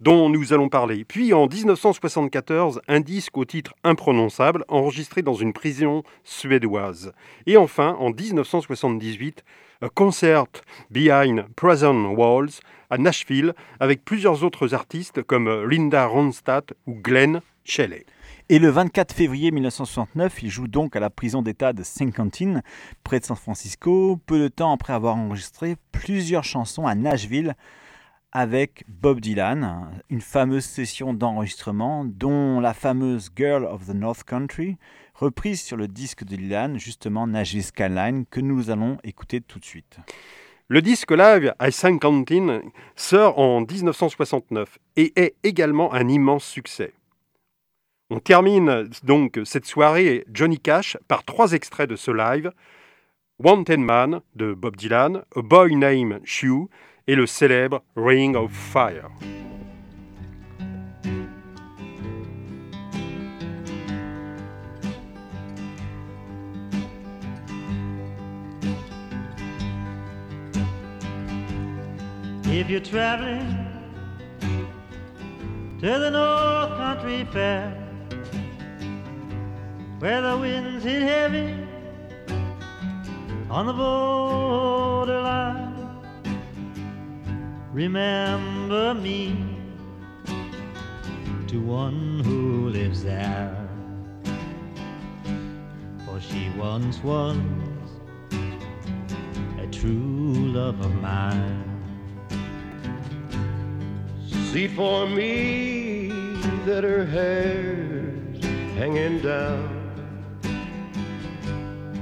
dont 0.00 0.28
nous 0.28 0.52
allons 0.52 0.68
parler. 0.68 1.06
Puis 1.06 1.32
en 1.32 1.46
1974, 1.46 2.82
un 2.86 3.00
disque 3.00 3.38
au 3.38 3.46
titre 3.46 3.72
imprononçable, 3.84 4.66
enregistré 4.68 5.22
dans 5.22 5.32
une 5.32 5.54
prison 5.54 6.02
suédoise. 6.24 7.14
Et 7.46 7.56
enfin, 7.56 7.96
en 7.98 8.10
1978, 8.10 9.44
A 9.80 9.88
Concert 9.88 10.44
Behind 10.90 11.46
Prison 11.56 12.10
Walls 12.10 12.60
à 12.90 12.98
Nashville, 12.98 13.54
avec 13.80 14.04
plusieurs 14.04 14.44
autres 14.44 14.74
artistes 14.74 15.22
comme 15.22 15.64
Linda 15.64 16.04
Ronstadt 16.04 16.74
ou 16.86 16.96
Glenn 16.96 17.40
Shelley. 17.64 18.04
Et 18.50 18.58
le 18.58 18.70
24 18.70 19.12
février 19.12 19.50
1969, 19.50 20.42
il 20.42 20.48
joue 20.48 20.68
donc 20.68 20.96
à 20.96 21.00
la 21.00 21.10
prison 21.10 21.42
d'État 21.42 21.74
de 21.74 21.82
Saint 21.82 22.10
Quentin, 22.10 22.62
près 23.04 23.20
de 23.20 23.26
San 23.26 23.36
Francisco, 23.36 24.18
peu 24.24 24.38
de 24.38 24.48
temps 24.48 24.72
après 24.72 24.94
avoir 24.94 25.16
enregistré 25.16 25.76
plusieurs 25.92 26.44
chansons 26.44 26.86
à 26.86 26.94
Nashville 26.94 27.56
avec 28.32 28.84
Bob 28.88 29.20
Dylan, 29.20 29.90
une 30.08 30.22
fameuse 30.22 30.64
session 30.64 31.12
d'enregistrement 31.12 32.06
dont 32.06 32.58
la 32.60 32.72
fameuse 32.72 33.28
Girl 33.36 33.66
of 33.66 33.84
the 33.84 33.94
North 33.94 34.24
Country, 34.24 34.78
reprise 35.12 35.60
sur 35.60 35.76
le 35.76 35.86
disque 35.86 36.24
de 36.24 36.34
Dylan, 36.34 36.78
justement 36.78 37.26
Nashville 37.26 37.64
Skyline, 37.64 38.24
que 38.30 38.40
nous 38.40 38.70
allons 38.70 38.96
écouter 39.04 39.42
tout 39.42 39.58
de 39.58 39.64
suite. 39.66 39.98
Le 40.68 40.80
disque 40.80 41.10
live 41.10 41.54
à 41.58 41.70
Saint 41.70 41.98
Quentin 41.98 42.62
sort 42.96 43.38
en 43.38 43.60
1969 43.60 44.78
et 44.96 45.12
est 45.16 45.34
également 45.42 45.92
un 45.92 46.08
immense 46.08 46.44
succès. 46.44 46.94
On 48.10 48.20
termine 48.20 48.88
donc 49.02 49.38
cette 49.44 49.66
soirée 49.66 50.24
Johnny 50.32 50.58
Cash 50.58 50.96
par 51.08 51.24
trois 51.24 51.52
extraits 51.52 51.90
de 51.90 51.94
ce 51.96 52.10
live 52.10 52.52
Wanted 53.38 53.80
Man 53.80 54.22
de 54.34 54.54
Bob 54.54 54.76
Dylan, 54.76 55.24
A 55.36 55.42
Boy 55.42 55.76
Named 55.76 56.22
Hugh 56.24 56.68
et 57.06 57.14
le 57.14 57.26
célèbre 57.26 57.82
Ring 57.96 58.34
of 58.34 58.50
Fire. 58.50 59.10
Where 79.98 80.22
the 80.22 80.38
winds 80.38 80.84
hit 80.84 81.02
heavy 81.02 81.56
on 83.50 83.66
the 83.66 83.72
borderline, 83.72 85.74
remember 87.72 88.94
me 88.94 89.36
to 91.48 91.60
one 91.60 92.20
who 92.24 92.68
lives 92.68 93.02
there. 93.02 93.56
For 96.04 96.20
she 96.20 96.48
once 96.56 97.02
was 97.02 97.36
a 99.58 99.66
true 99.72 100.52
love 100.52 100.80
of 100.80 100.94
mine. 101.02 101.64
See 104.52 104.68
for 104.68 105.08
me 105.08 106.08
that 106.66 106.84
her 106.84 107.04
hair's 107.04 108.44
hanging 108.76 109.20
down. 109.20 109.77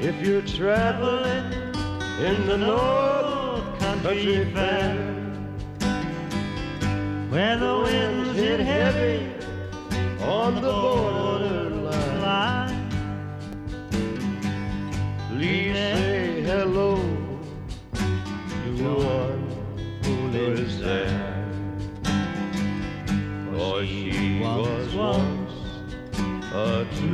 If 0.00 0.24
you're 0.24 0.42
traveling 0.42 1.52
in 2.20 2.46
the 2.46 2.56
North 2.56 3.80
Country 3.80 4.44
Fair, 4.54 4.94
where 7.30 7.58
the 7.58 7.80
winds 7.82 8.38
hit 8.38 8.60
heavy 8.60 9.32
on 10.22 10.54
the 10.54 10.60
borderline, 10.60 12.20
line, 12.22 12.90
please 15.30 15.74
say 15.74 16.42
hello 16.42 16.94
to 17.94 18.94
one 18.94 19.50
who 20.04 20.28
lives 20.28 20.78
there. 20.78 21.44
For 23.50 23.84
she 23.84 24.38
was 24.40 24.94
once 24.94 25.52
a 26.54 26.86
true 26.94 27.07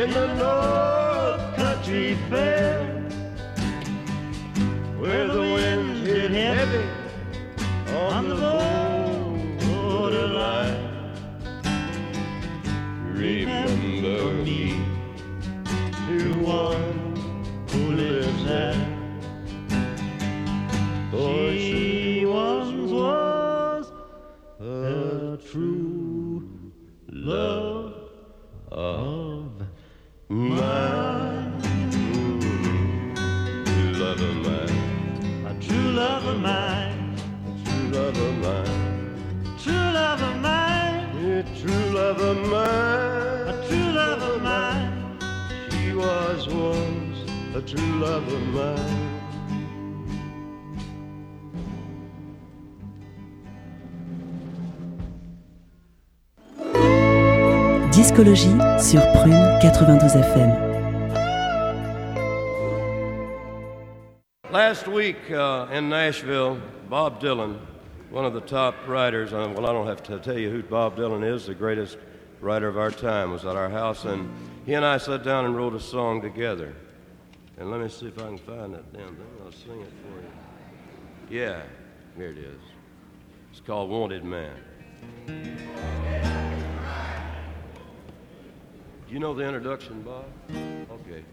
in 0.00 0.10
the 0.12 0.26
North 0.34 1.56
Country 1.56 2.16
Fair, 2.30 2.86
where 4.98 5.26
the 5.28 5.40
winds 5.40 6.00
hit 6.08 6.30
heavy 6.30 6.88
on 7.94 8.30
the 8.30 8.54
borderline, 9.66 10.80
remember 13.12 14.32
me 14.42 14.80
to 16.06 16.32
one 16.40 16.79
FM. 60.30 60.70
Last 64.50 64.86
week 64.88 65.30
uh, 65.30 65.66
in 65.72 65.88
Nashville, 65.88 66.60
Bob 66.88 67.20
Dylan, 67.20 67.58
one 68.10 68.24
of 68.24 68.32
the 68.34 68.40
top 68.40 68.74
writers, 68.86 69.32
uh, 69.32 69.52
well, 69.54 69.66
I 69.66 69.72
don't 69.72 69.86
have 69.86 70.02
to 70.04 70.18
tell 70.18 70.38
you 70.38 70.50
who 70.50 70.62
Bob 70.62 70.96
Dylan 70.96 71.24
is, 71.28 71.46
the 71.46 71.54
greatest 71.54 71.98
writer 72.40 72.68
of 72.68 72.78
our 72.78 72.90
time, 72.90 73.30
was 73.30 73.44
at 73.44 73.56
our 73.56 73.70
house, 73.70 74.04
and 74.04 74.30
he 74.66 74.74
and 74.74 74.84
I 74.84 74.98
sat 74.98 75.24
down 75.24 75.44
and 75.44 75.56
wrote 75.56 75.74
a 75.74 75.80
song 75.80 76.20
together. 76.20 76.74
And 77.56 77.70
let 77.70 77.80
me 77.80 77.88
see 77.88 78.06
if 78.06 78.18
I 78.18 78.22
can 78.22 78.38
find 78.38 78.74
that 78.74 78.92
damn 78.92 79.14
thing. 79.16 79.26
I'll 79.44 79.52
sing 79.52 79.80
it 79.80 79.92
for 80.02 80.20
you. 80.20 81.40
Yeah, 81.40 81.62
here 82.16 82.30
it 82.30 82.38
is. 82.38 82.60
It's 83.50 83.60
called 83.60 83.90
Wanted 83.90 84.24
Man. 84.24 84.56
You 89.10 89.18
know 89.18 89.34
the 89.34 89.42
introduction, 89.42 90.02
Bob? 90.02 90.24
Okay. 90.88 91.24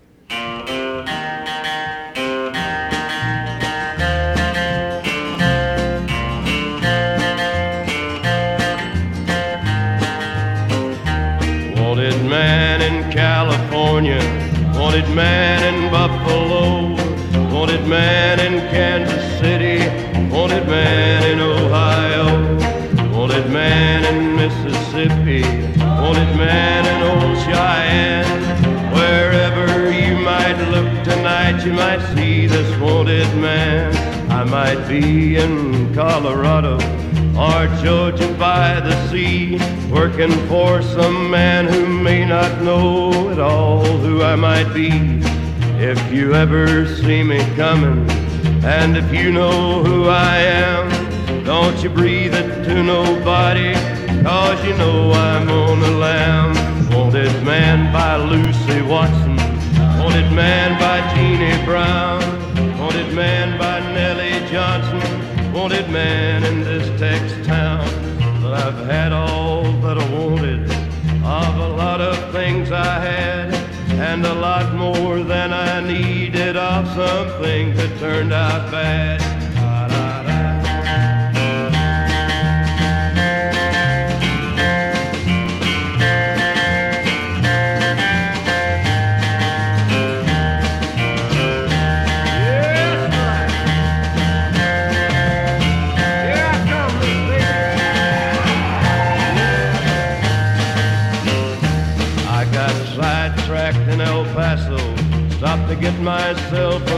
Wanted 11.80 12.25
man 12.25 12.82
in 12.82 13.11
California, 13.11 14.17
wanted 14.73 15.07
man 15.13 15.61
in 15.71 15.91
Buffalo, 15.91 16.95
wanted 17.53 17.88
man 17.88 18.39
in 18.39 18.59
Kansas 18.71 19.39
City, 19.39 19.78
wanted 20.30 20.67
man 20.67 21.23
in 21.32 21.39
Ohio, 21.39 22.25
wanted 23.15 23.51
man 23.51 24.03
in 24.15 24.36
Mississippi, 24.36 25.43
wanted 25.78 26.36
man 26.36 26.88
in 26.88 26.97
tonight, 31.48 31.66
you 31.66 31.74
might 31.74 32.16
see 32.16 32.45
this 32.45 32.80
wanted 32.80 33.28
man. 33.38 33.95
I 34.30 34.43
might 34.43 34.88
be 34.88 35.38
in 35.38 35.93
Colorado 35.93 36.76
or 37.38 37.68
Georgia 37.84 38.28
by 38.34 38.80
the 38.82 39.08
sea, 39.10 39.58
working 39.89 40.32
for 40.48 40.82
some 40.82 41.32
man 41.32 41.66
who 41.68 41.88
may 41.88 42.26
not 42.26 42.62
know 42.62 43.30
at 43.30 43.39
all 43.39 43.86
who 43.86 44.24
I 44.24 44.36
might 44.36 44.74
be. 44.74 44.89
If 45.80 46.12
you 46.12 46.34
ever 46.34 46.86
see 46.86 47.24
me 47.24 47.39
coming, 47.56 48.10
and 48.66 48.98
if 48.98 49.14
you 49.14 49.32
know 49.32 49.84
who 49.84 50.10
I 50.10 50.38
am, 50.38 51.43
don't 51.45 51.82
you 51.82 51.89
breathe 51.89 52.34
it 52.34 52.66
to 52.66 52.84
nobody, 52.84 53.74
cause 54.24 54.62
you 54.66 54.76
know 54.78 55.12
I'm 55.14 55.50
on 55.50 55.80
the 55.80 55.91
lam. 55.91 56.56
Wanted 56.91 57.32
man 57.43 57.93
by 57.93 58.18
Lucy 58.18 58.82
Watson, 58.82 59.26
wanted 60.18 60.36
man 60.36 60.80
by 60.80 61.13
Jeannie 61.13 61.63
Brown, 61.63 62.20
wanted 62.80 63.13
man 63.13 63.55
by 63.59 63.80
Nellie 63.93 64.49
Johnson, 64.49 65.53
wanted 65.53 65.88
man 65.91 66.43
in 66.43 66.63
this 66.63 66.88
Tex 66.99 67.45
town. 67.45 67.88
But 68.41 68.55
I've 68.55 68.88
had 68.88 69.11
all 69.11 69.61
that 69.82 69.99
I 69.99 70.09
wanted 70.09 70.72
of 71.24 71.57
a 71.59 71.68
lot 71.68 72.01
of 72.01 72.32
things 72.32 72.72
I 72.72 72.99
had, 72.99 73.53
and 73.91 74.26
a 74.26 74.34
lot 74.34 74.74
more 74.74 75.20
than 75.20 75.53
I 75.53 75.82
needed 75.82 76.57
of 76.57 76.88
some 76.95 77.39
things 77.39 77.78
that 77.78 77.99
turned 77.99 78.34
out 78.34 78.72
bad. 78.72 79.26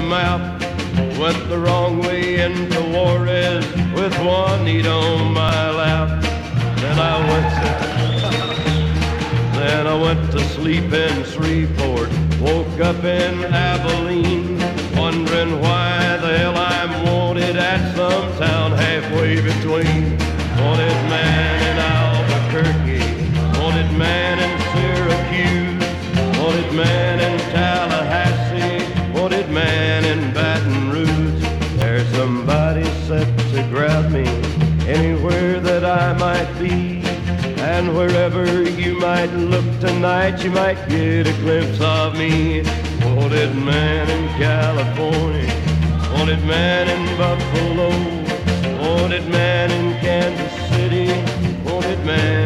Map. 0.02 0.62
Went 1.18 1.50
the 1.50 1.58
wrong 1.58 2.00
way 2.00 2.41
into 2.41 2.82
Juarez 2.82 3.66
with 3.93 4.14
Juanita 4.20 4.91
on 4.91 5.34
my 5.34 5.70
lap. 5.72 6.22
Then 6.80 6.97
I 6.97 7.20
went 7.30 7.50
to, 7.60 7.70
then 9.60 9.88
I 9.88 9.95
went 9.95 10.32
to 10.32 10.39
sleep 10.56 10.91
in 10.93 11.24
Shreveport. 11.26 12.10
Woke 12.39 12.80
up 12.80 13.04
in 13.04 13.43
Abilene, 13.43 14.58
wondering 14.95 15.60
why 15.60 16.18
the 16.22 16.38
hell 16.38 16.58
I'm 16.58 17.04
wanted 17.06 17.58
at 17.58 17.95
some 17.95 18.32
town 18.38 18.72
halfway 18.72 19.41
between. 19.41 20.18
Wanted 20.64 21.00
man 21.12 21.58
in 21.70 21.78
Albuquerque, 21.97 23.08
wanted 23.60 23.91
man 23.97 24.39
in 24.39 24.60
Syracuse, 24.72 25.84
wanted 26.38 26.72
man 26.74 27.20
in 27.20 27.39
Tallahassee, 27.52 27.89
somebody 32.30 32.84
set 33.07 33.27
to 33.51 33.59
grab 33.71 34.11
me 34.11 34.27
anywhere 34.88 35.59
that 35.59 35.84
I 35.84 36.13
might 36.13 36.51
be. 36.59 37.01
And 37.73 37.95
wherever 37.97 38.45
you 38.69 38.99
might 38.99 39.34
look 39.53 39.65
tonight, 39.80 40.43
you 40.43 40.51
might 40.51 40.80
get 40.88 41.25
a 41.25 41.34
glimpse 41.41 41.82
of 41.82 42.13
me. 42.19 42.61
Wanted 43.03 43.55
man 43.55 44.05
in 44.17 44.25
California, 44.38 45.51
wanted 46.13 46.43
man 46.45 46.86
in 46.95 47.03
Buffalo, 47.17 47.89
wanted 48.86 49.25
man 49.27 49.71
in 49.71 49.88
Kansas 49.99 50.53
City, 50.69 51.07
wanted 51.67 51.99
man 52.05 52.39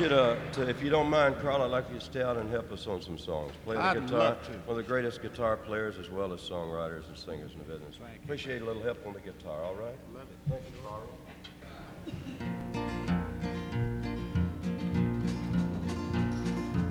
you 0.00 0.08
to, 0.08 0.38
to, 0.52 0.68
if 0.68 0.82
you 0.82 0.90
don't 0.90 1.10
mind, 1.10 1.36
Carl, 1.40 1.62
I'd 1.62 1.70
like 1.70 1.84
you 1.92 1.98
to 1.98 2.04
stay 2.04 2.22
out 2.22 2.36
and 2.38 2.50
help 2.50 2.72
us 2.72 2.86
on 2.86 3.02
some 3.02 3.18
songs. 3.18 3.52
Play 3.64 3.76
the 3.76 3.82
I'd 3.82 4.06
guitar. 4.06 4.18
love 4.18 4.42
to. 4.46 4.52
One 4.52 4.70
of 4.70 4.76
the 4.76 4.82
greatest 4.82 5.20
guitar 5.20 5.56
players 5.56 5.98
as 5.98 6.10
well 6.10 6.32
as 6.32 6.40
songwriters 6.40 7.06
and 7.08 7.16
singers 7.16 7.52
in 7.52 7.58
the 7.58 7.64
business. 7.64 7.96
Appreciate 8.24 8.62
a 8.62 8.64
little 8.64 8.82
help 8.82 9.06
on 9.06 9.12
the 9.12 9.20
guitar, 9.20 9.62
all 9.62 9.74
right? 9.74 9.94
Love 10.14 10.22
it. 10.22 10.38
Thank 10.48 10.62
you, 10.64 10.72
Carl. 10.82 11.02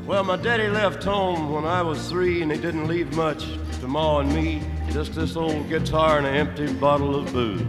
Well, 0.06 0.24
my 0.24 0.38
daddy 0.38 0.68
left 0.68 1.04
home 1.04 1.52
when 1.52 1.66
I 1.66 1.82
was 1.82 2.10
three, 2.10 2.42
and 2.42 2.52
he 2.52 2.58
didn't 2.60 2.88
leave 2.88 3.16
much 3.16 3.46
to 3.80 3.88
Ma 3.88 4.20
and 4.20 4.34
me. 4.34 4.62
Just 4.92 5.14
this 5.14 5.36
old 5.36 5.70
guitar 5.70 6.18
and 6.18 6.26
an 6.28 6.36
empty 6.36 6.72
bottle 6.74 7.16
of 7.16 7.32
booze. 7.32 7.62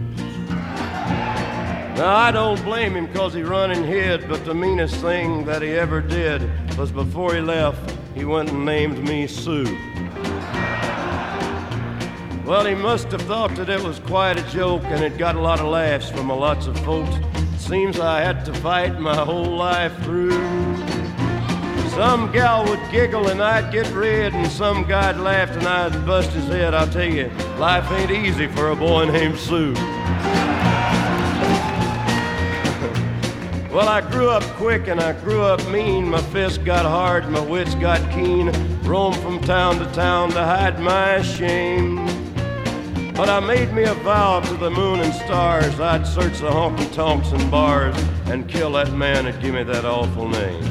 Now, 1.95 2.15
I 2.15 2.31
don't 2.31 2.63
blame 2.63 2.95
him 2.95 3.05
because 3.05 3.33
he 3.33 3.43
run 3.43 3.71
and 3.71 3.85
hid, 3.85 4.27
but 4.27 4.43
the 4.45 4.53
meanest 4.53 4.95
thing 4.95 5.45
that 5.45 5.61
he 5.61 5.69
ever 5.69 6.01
did 6.01 6.41
was 6.77 6.91
before 6.91 7.35
he 7.35 7.41
left, 7.41 7.95
he 8.15 8.25
went 8.25 8.49
and 8.49 8.65
named 8.65 9.07
me 9.07 9.27
Sue. 9.27 9.65
Well, 12.45 12.65
he 12.65 12.75
must 12.75 13.11
have 13.11 13.21
thought 13.21 13.55
that 13.55 13.69
it 13.69 13.81
was 13.81 13.99
quite 13.99 14.39
a 14.39 14.43
joke, 14.51 14.83
and 14.85 15.03
it 15.03 15.17
got 15.17 15.35
a 15.35 15.39
lot 15.39 15.59
of 15.59 15.67
laughs 15.67 16.09
from 16.09 16.29
a 16.29 16.35
lots 16.35 16.65
of 16.67 16.77
folks. 16.79 17.15
Seems 17.57 17.99
I 17.99 18.21
had 18.21 18.43
to 18.45 18.53
fight 18.55 18.99
my 18.99 19.15
whole 19.15 19.55
life 19.55 19.95
through. 20.03 20.31
Some 21.91 22.31
gal 22.31 22.65
would 22.65 22.79
giggle 22.89 23.27
and 23.27 23.41
I'd 23.41 23.71
get 23.71 23.91
red, 23.93 24.33
and 24.33 24.49
some 24.49 24.85
guy'd 24.85 25.17
laugh 25.17 25.49
and 25.51 25.67
I'd 25.67 26.05
bust 26.05 26.31
his 26.31 26.47
head. 26.47 26.73
I'll 26.73 26.89
tell 26.89 27.03
you, 27.03 27.29
life 27.59 27.91
ain't 27.91 28.11
easy 28.11 28.47
for 28.47 28.71
a 28.71 28.75
boy 28.75 29.05
named 29.05 29.37
Sue. 29.37 29.73
Well, 33.71 33.87
I 33.87 34.01
grew 34.01 34.29
up 34.29 34.43
quick 34.57 34.89
and 34.89 34.99
I 34.99 35.13
grew 35.13 35.43
up 35.43 35.65
mean. 35.69 36.09
My 36.09 36.21
fists 36.21 36.57
got 36.57 36.83
hard, 36.83 37.29
my 37.29 37.39
wits 37.39 37.73
got 37.75 38.01
keen. 38.11 38.51
Roamed 38.81 39.15
from 39.17 39.39
town 39.39 39.79
to 39.79 39.85
town 39.93 40.31
to 40.31 40.43
hide 40.43 40.77
my 40.81 41.21
shame. 41.21 41.95
But 43.13 43.29
I 43.29 43.39
made 43.39 43.71
me 43.71 43.83
a 43.83 43.93
vow 43.93 44.41
to 44.41 44.53
the 44.55 44.69
moon 44.69 44.99
and 44.99 45.13
stars 45.13 45.79
I'd 45.79 46.05
search 46.05 46.39
the 46.39 46.49
honky 46.49 46.91
tonks 46.93 47.31
and 47.31 47.49
bars 47.49 47.95
and 48.25 48.45
kill 48.49 48.73
that 48.73 48.91
man 48.91 49.23
that 49.23 49.41
give 49.41 49.53
me 49.53 49.63
that 49.63 49.85
awful 49.85 50.27
name. 50.27 50.63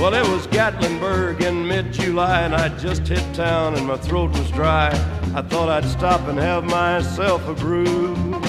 Well, 0.00 0.14
it 0.14 0.26
was 0.28 0.46
Gatlinburg 0.46 1.42
in 1.42 1.68
mid 1.68 1.92
July, 1.92 2.40
and 2.40 2.54
I'd 2.54 2.78
just 2.78 3.06
hit 3.06 3.34
town 3.34 3.74
and 3.74 3.86
my 3.86 3.98
throat 3.98 4.30
was 4.30 4.50
dry. 4.52 4.88
I 5.34 5.42
thought 5.42 5.68
I'd 5.68 5.84
stop 5.84 6.22
and 6.22 6.38
have 6.38 6.64
myself 6.64 7.46
a 7.46 7.52
brew. 7.52 8.47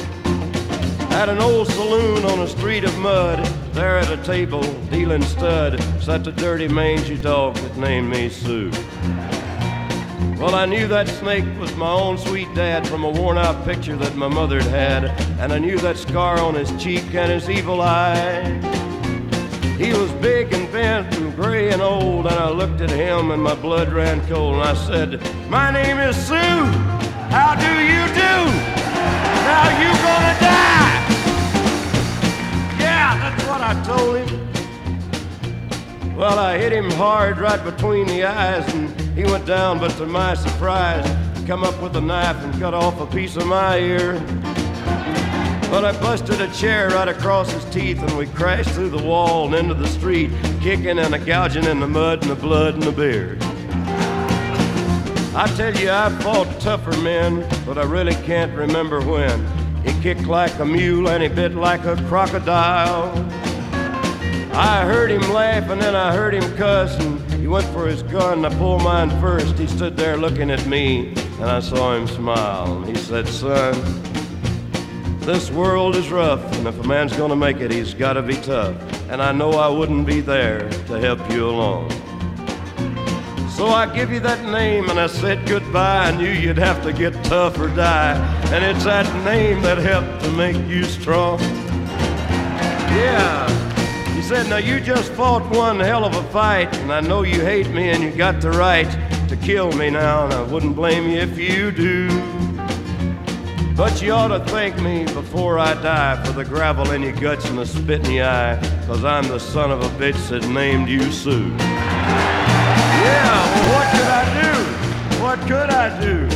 At 1.12 1.28
an 1.28 1.40
old 1.40 1.68
saloon 1.68 2.24
on 2.26 2.40
a 2.40 2.48
street 2.48 2.84
of 2.84 2.98
mud, 2.98 3.46
there 3.74 3.98
at 3.98 4.10
a 4.10 4.24
table, 4.24 4.62
dealing 4.90 5.22
stud, 5.24 5.82
sat 6.02 6.24
the 6.24 6.32
dirty 6.32 6.68
mangy 6.68 7.18
dog 7.18 7.56
that 7.56 7.78
named 7.78 8.10
me 8.10 8.30
Sue. 8.30 8.72
Well, 10.40 10.56
I 10.56 10.66
knew 10.66 10.88
that 10.88 11.10
snake 11.10 11.44
was 11.60 11.76
my 11.76 11.92
own 11.92 12.18
sweet 12.18 12.48
dad 12.56 12.88
from 12.88 13.04
a 13.04 13.10
worn 13.10 13.38
out 13.38 13.66
picture 13.66 13.98
that 13.98 14.16
my 14.16 14.30
mother'd 14.30 14.64
had, 14.64 15.06
and 15.40 15.52
I 15.52 15.60
knew 15.60 15.78
that 15.80 15.98
scar 15.98 16.40
on 16.40 16.56
his 16.56 16.72
cheek 16.82 17.14
and 17.14 17.30
his 17.30 17.50
evil 17.50 17.82
eye. 17.82 18.44
He 19.78 19.92
was 19.92 20.12
big 20.14 20.54
and 20.54 20.72
bent 20.72 21.14
and 21.18 21.36
gray 21.36 21.72
and 21.72 21.82
old, 21.82 22.26
and 22.26 22.36
I 22.36 22.50
looked 22.50 22.80
at 22.80 22.90
him 22.90 23.32
and 23.32 23.44
my 23.44 23.56
blood 23.56 23.92
ran 23.92 24.26
cold, 24.28 24.56
and 24.56 24.64
I 24.64 24.74
said, 24.74 25.22
My 25.50 25.72
name 25.72 25.98
is 25.98 26.16
Sue. 26.16 26.36
How 26.36 27.56
do 27.56 27.72
you 27.84 28.08
do? 28.14 28.36
Now 29.46 29.68
you 29.82 29.92
gonna 30.04 30.40
die. 30.40 30.89
I 33.70 33.76
told 33.84 34.18
him. 34.18 34.50
Well, 36.18 36.40
I 36.40 36.58
hit 36.58 36.74
him 36.74 36.90
hard 36.90 37.38
right 37.38 37.64
between 37.64 38.08
the 38.08 38.24
eyes, 38.24 38.68
and 38.74 38.90
he 39.16 39.24
went 39.26 39.46
down, 39.46 39.78
but 39.78 39.92
to 39.98 40.08
my 40.08 40.34
surprise, 40.34 41.06
he 41.38 41.46
come 41.46 41.64
up 41.64 41.80
with 41.80 41.96
a 41.96 42.02
knife 42.02 42.38
and 42.38 42.52
cut 42.60 42.74
off 42.74 43.00
a 43.00 43.06
piece 43.06 43.36
of 43.36 43.46
my 43.46 43.78
ear. 43.78 44.14
But 45.70 45.86
I 45.86 45.92
busted 46.02 46.42
a 46.42 46.52
chair 46.52 46.90
right 46.90 47.08
across 47.08 47.52
his 47.52 47.64
teeth 47.66 48.02
and 48.02 48.18
we 48.18 48.26
crashed 48.26 48.72
through 48.72 48.90
the 48.90 49.04
wall 49.04 49.46
and 49.46 49.54
into 49.54 49.76
the 49.76 49.88
street, 49.88 50.32
kicking 50.62 50.98
and 50.98 51.14
a 51.14 51.20
gouging 51.20 51.66
in 51.66 51.80
the 51.80 51.88
mud 51.88 52.24
and 52.24 52.32
the 52.32 52.36
blood 52.36 52.74
and 52.74 52.82
the 52.82 52.92
beard. 52.92 53.38
I 55.36 55.46
tell 55.56 55.76
you, 55.76 55.92
I 55.92 56.10
fought 56.24 56.60
tougher 56.60 57.00
men, 57.02 57.48
but 57.68 57.78
I 57.78 57.84
really 57.84 58.16
can't 58.26 58.52
remember 58.58 59.00
when. 59.00 59.46
He 59.84 59.94
kicked 60.02 60.26
like 60.26 60.58
a 60.58 60.66
mule 60.66 61.08
and 61.08 61.22
he 61.22 61.30
bit 61.30 61.54
like 61.54 61.86
a 61.86 61.96
crocodile. 62.08 63.14
I 64.52 64.84
heard 64.86 65.12
him 65.12 65.22
laugh 65.32 65.70
and 65.70 65.82
then 65.82 65.96
I 65.96 66.14
heard 66.14 66.34
him 66.34 66.56
cuss 66.58 66.98
and 67.00 67.20
he 67.34 67.48
went 67.48 67.66
for 67.68 67.88
his 67.88 68.04
gun. 68.04 68.44
and 68.44 68.54
I 68.54 68.58
pulled 68.58 68.84
mine 68.84 69.10
first. 69.22 69.58
He 69.58 69.68
stood 69.68 69.96
there 69.96 70.18
looking 70.18 70.50
at 70.52 70.66
me 70.66 71.10
and 71.40 71.46
I 71.46 71.60
saw 71.60 71.96
him 71.96 72.08
smile. 72.08 72.78
And 72.78 72.86
he 72.88 72.96
said, 72.96 73.28
Son, 73.28 73.76
this 75.22 75.52
world 75.52 75.96
is 75.96 76.10
rough 76.10 76.42
and 76.58 76.68
if 76.68 76.80
a 76.80 76.88
man's 76.88 77.16
gonna 77.16 77.36
make 77.36 77.58
it, 77.58 77.72
he's 77.72 77.94
gotta 77.94 78.22
be 78.22 78.36
tough. 78.36 78.76
And 79.10 79.22
I 79.22 79.32
know 79.32 79.52
I 79.52 79.68
wouldn't 79.68 80.06
be 80.06 80.22
there 80.22 80.70
to 80.70 81.00
help 81.00 81.20
you 81.32 81.50
along. 81.50 81.92
So 83.60 83.68
I 83.68 83.94
give 83.94 84.10
you 84.10 84.22
that 84.22 84.44
name 84.46 84.90
and 84.90 85.00
I 85.00 85.08
said 85.08 85.46
goodbye. 85.46 86.08
I 86.08 86.12
knew 86.16 86.30
you'd 86.30 86.58
have 86.58 86.82
to 86.84 86.94
get 86.94 87.14
tough 87.26 87.60
or 87.60 87.68
die. 87.68 88.16
And 88.54 88.64
it's 88.64 88.86
that 88.86 89.06
name 89.26 89.62
that 89.64 89.78
helped 89.78 90.24
to 90.24 90.32
make 90.32 90.56
you 90.68 90.86
strong. 90.86 91.40
Yeah. 92.96 93.79
He 94.20 94.26
said, 94.26 94.50
Now 94.50 94.58
you 94.58 94.82
just 94.82 95.14
fought 95.14 95.50
one 95.56 95.80
hell 95.80 96.04
of 96.04 96.14
a 96.14 96.24
fight, 96.24 96.76
and 96.80 96.92
I 96.92 97.00
know 97.00 97.24
you 97.24 97.40
hate 97.40 97.70
me 97.70 97.92
and 97.92 98.04
you 98.04 98.12
got 98.12 98.42
the 98.42 98.52
right 98.52 98.86
to 99.30 99.38
kill 99.38 99.72
me 99.72 99.90
now, 99.90 100.26
and 100.26 100.34
I 100.34 100.42
wouldn't 100.44 100.76
blame 100.76 101.10
you 101.10 101.20
if 101.20 101.38
you 101.38 101.72
do. 101.72 102.10
But 103.78 104.02
you 104.02 104.12
ought 104.12 104.28
to 104.28 104.42
thank 104.52 104.78
me 104.82 105.06
before 105.06 105.58
I 105.58 105.74
die 105.76 106.22
for 106.26 106.34
the 106.34 106.44
gravel 106.44 106.92
in 106.92 107.02
your 107.02 107.14
guts 107.14 107.50
and 107.50 107.58
the 107.58 107.66
spit 107.66 108.06
in 108.08 108.16
your 108.16 108.26
eye, 108.26 108.60
cause 108.88 109.06
I'm 109.06 109.26
the 109.30 109.40
son 109.40 109.72
of 109.72 109.82
a 109.84 109.90
bitch 109.98 110.28
that 110.28 110.46
named 110.50 110.90
you 110.90 111.14
Sue. 111.14 111.48
Yeah, 111.48 113.24
well, 113.56 113.74
what 113.74 113.88
could 113.96 114.10
I 114.20 114.26
do? 114.42 115.24
What 115.24 115.40
could 115.48 115.70
I 115.70 116.02
do? 116.02 116.28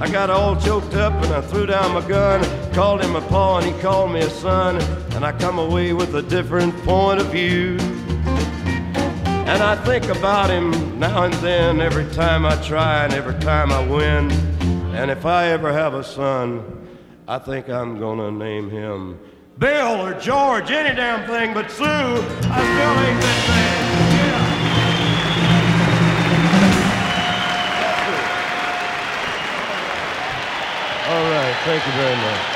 I 0.00 0.10
got 0.10 0.30
all 0.30 0.56
choked 0.56 0.94
up 0.94 1.12
and 1.22 1.34
I 1.34 1.42
threw 1.42 1.66
down 1.66 1.92
my 1.92 2.08
gun, 2.08 2.42
called 2.76 3.00
him 3.02 3.16
a 3.16 3.22
paw 3.22 3.56
and 3.56 3.64
he 3.64 3.72
called 3.80 4.12
me 4.12 4.20
a 4.20 4.28
son, 4.28 4.76
and 5.14 5.24
I 5.24 5.32
come 5.32 5.58
away 5.58 5.94
with 5.94 6.14
a 6.14 6.20
different 6.20 6.76
point 6.84 7.18
of 7.18 7.28
view. 7.28 7.78
And 9.48 9.62
I 9.62 9.76
think 9.82 10.04
about 10.08 10.50
him 10.50 11.00
now 11.00 11.22
and 11.22 11.32
then, 11.34 11.80
every 11.80 12.04
time 12.12 12.44
I 12.44 12.54
try 12.56 13.04
and 13.04 13.14
every 13.14 13.40
time 13.40 13.72
I 13.72 13.80
win. 13.86 14.30
And 14.94 15.10
if 15.10 15.24
I 15.24 15.46
ever 15.46 15.72
have 15.72 15.94
a 15.94 16.04
son, 16.04 16.86
I 17.26 17.38
think 17.38 17.70
I'm 17.70 17.98
gonna 17.98 18.30
name 18.30 18.68
him 18.68 19.18
Bill 19.58 20.02
or 20.02 20.12
George, 20.20 20.70
any 20.70 20.94
damn 20.94 21.26
thing 21.26 21.54
but 21.54 21.70
Sue. 21.70 21.82
I 21.82 22.18
still 22.20 22.98
ain't 23.06 23.20
that 23.22 23.46
bad. 23.48 23.86
All 31.08 31.24
right, 31.30 31.56
thank 31.64 31.86
you 31.86 31.92
very 31.92 32.16
much. 32.16 32.55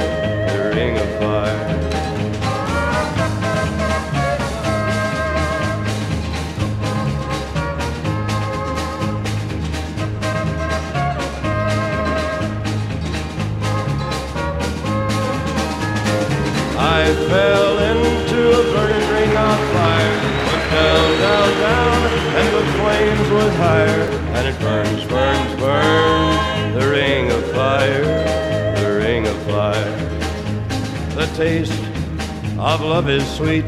love 33.01 33.09
is 33.09 33.35
sweet 33.35 33.65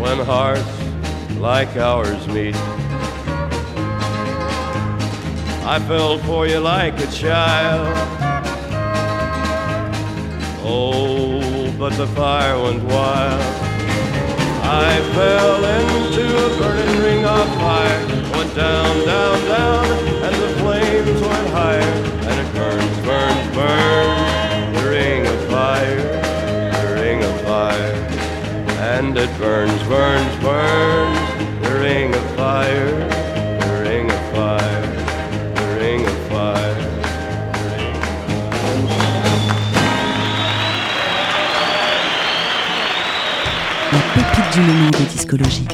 when 0.00 0.18
hearts 0.26 0.66
like 1.38 1.76
ours 1.76 2.26
meet. 2.28 2.56
I 5.64 5.78
fell 5.86 6.18
for 6.18 6.48
you 6.48 6.58
like 6.58 6.98
a 6.98 7.06
child. 7.12 7.86
Oh, 10.64 11.72
but 11.78 11.90
the 11.90 12.08
fire 12.08 12.60
went 12.60 12.82
wild. 12.84 13.42
I 14.64 15.00
fell 15.14 15.64
into 15.78 16.24
a 16.46 16.58
burning 16.58 17.02
ring 17.02 17.24
of 17.24 17.46
fire. 17.54 18.06
Went 18.36 18.54
down, 18.56 19.06
down, 19.06 19.38
down, 19.46 19.86
and 20.26 20.34
the 20.42 20.48
flames 20.60 21.20
went 21.20 21.48
higher. 21.50 21.94
And 22.28 22.36
it 22.42 22.52
burns, 22.54 22.98
burns, 23.06 23.54
burns, 23.54 24.76
the 24.76 24.90
ring 24.90 25.26
of 25.26 25.38
fire, 25.48 26.11
And 29.02 29.18
it 29.18 29.36
burns, 29.36 29.82
burns, 29.88 30.36
burns, 30.44 31.18
the 31.60 31.80
ring 31.80 32.14
of 32.14 32.36
fire, 32.36 32.86
the 33.58 33.82
ring 33.82 34.08
of 34.08 34.32
fire, 34.32 34.86
the 35.56 35.66
ring 35.80 36.06
of 36.06 36.18
fire. 36.28 36.76
La 43.92 43.98
pépite 44.14 44.52
du 44.54 44.60
moment 44.60 44.90
de 44.90 45.04
discologie. 45.10 45.71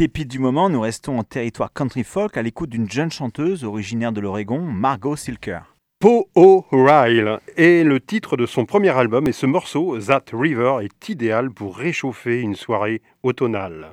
Pépite 0.00 0.28
du 0.28 0.38
moment, 0.38 0.70
nous 0.70 0.80
restons 0.80 1.18
en 1.18 1.24
territoire 1.24 1.74
country 1.74 2.04
folk 2.04 2.38
à 2.38 2.42
l'écoute 2.42 2.70
d'une 2.70 2.90
jeune 2.90 3.10
chanteuse 3.10 3.64
originaire 3.64 4.12
de 4.12 4.22
l'Oregon, 4.22 4.62
Margot 4.62 5.14
Silker. 5.14 5.60
Po 5.98 6.26
O'Reilly 6.34 7.22
est 7.58 7.84
le 7.84 8.00
titre 8.00 8.38
de 8.38 8.46
son 8.46 8.64
premier 8.64 8.96
album 8.96 9.28
et 9.28 9.32
ce 9.32 9.44
morceau, 9.44 9.98
That 10.00 10.24
River, 10.32 10.78
est 10.80 11.10
idéal 11.10 11.50
pour 11.50 11.76
réchauffer 11.76 12.40
une 12.40 12.54
soirée 12.54 13.02
automnale. 13.22 13.90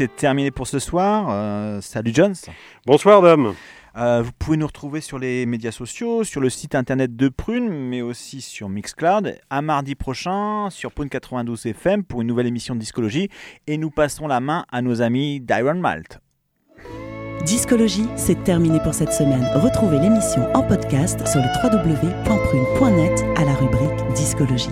C'est 0.00 0.16
terminé 0.16 0.50
pour 0.50 0.66
ce 0.66 0.78
soir. 0.78 1.26
Euh, 1.28 1.82
salut 1.82 2.12
Jones. 2.14 2.34
Bonsoir 2.86 3.20
Dom. 3.20 3.54
Euh, 3.98 4.22
vous 4.22 4.30
pouvez 4.38 4.56
nous 4.56 4.66
retrouver 4.66 5.02
sur 5.02 5.18
les 5.18 5.44
médias 5.44 5.72
sociaux, 5.72 6.24
sur 6.24 6.40
le 6.40 6.48
site 6.48 6.74
internet 6.74 7.16
de 7.16 7.28
Prune, 7.28 7.68
mais 7.68 8.00
aussi 8.00 8.40
sur 8.40 8.70
Mixcloud. 8.70 9.36
À 9.50 9.60
mardi 9.60 9.94
prochain 9.94 10.68
sur 10.70 10.90
Prune 10.92 11.10
92 11.10 11.66
FM 11.66 12.04
pour 12.04 12.22
une 12.22 12.28
nouvelle 12.28 12.46
émission 12.46 12.74
de 12.74 12.80
Discologie. 12.80 13.28
Et 13.66 13.76
nous 13.76 13.90
passons 13.90 14.26
la 14.26 14.40
main 14.40 14.64
à 14.72 14.80
nos 14.80 15.02
amis 15.02 15.38
d'Iron 15.38 15.74
Malt. 15.74 16.18
Discologie, 17.44 18.06
c'est 18.16 18.42
terminé 18.42 18.80
pour 18.80 18.94
cette 18.94 19.12
semaine. 19.12 19.46
Retrouvez 19.54 19.98
l'émission 19.98 20.50
en 20.54 20.62
podcast 20.62 21.26
sur 21.26 21.40
le 21.40 21.48
www.prune.net 21.62 23.22
à 23.36 23.44
la 23.44 23.52
rubrique 23.54 24.14
Discologie. 24.14 24.70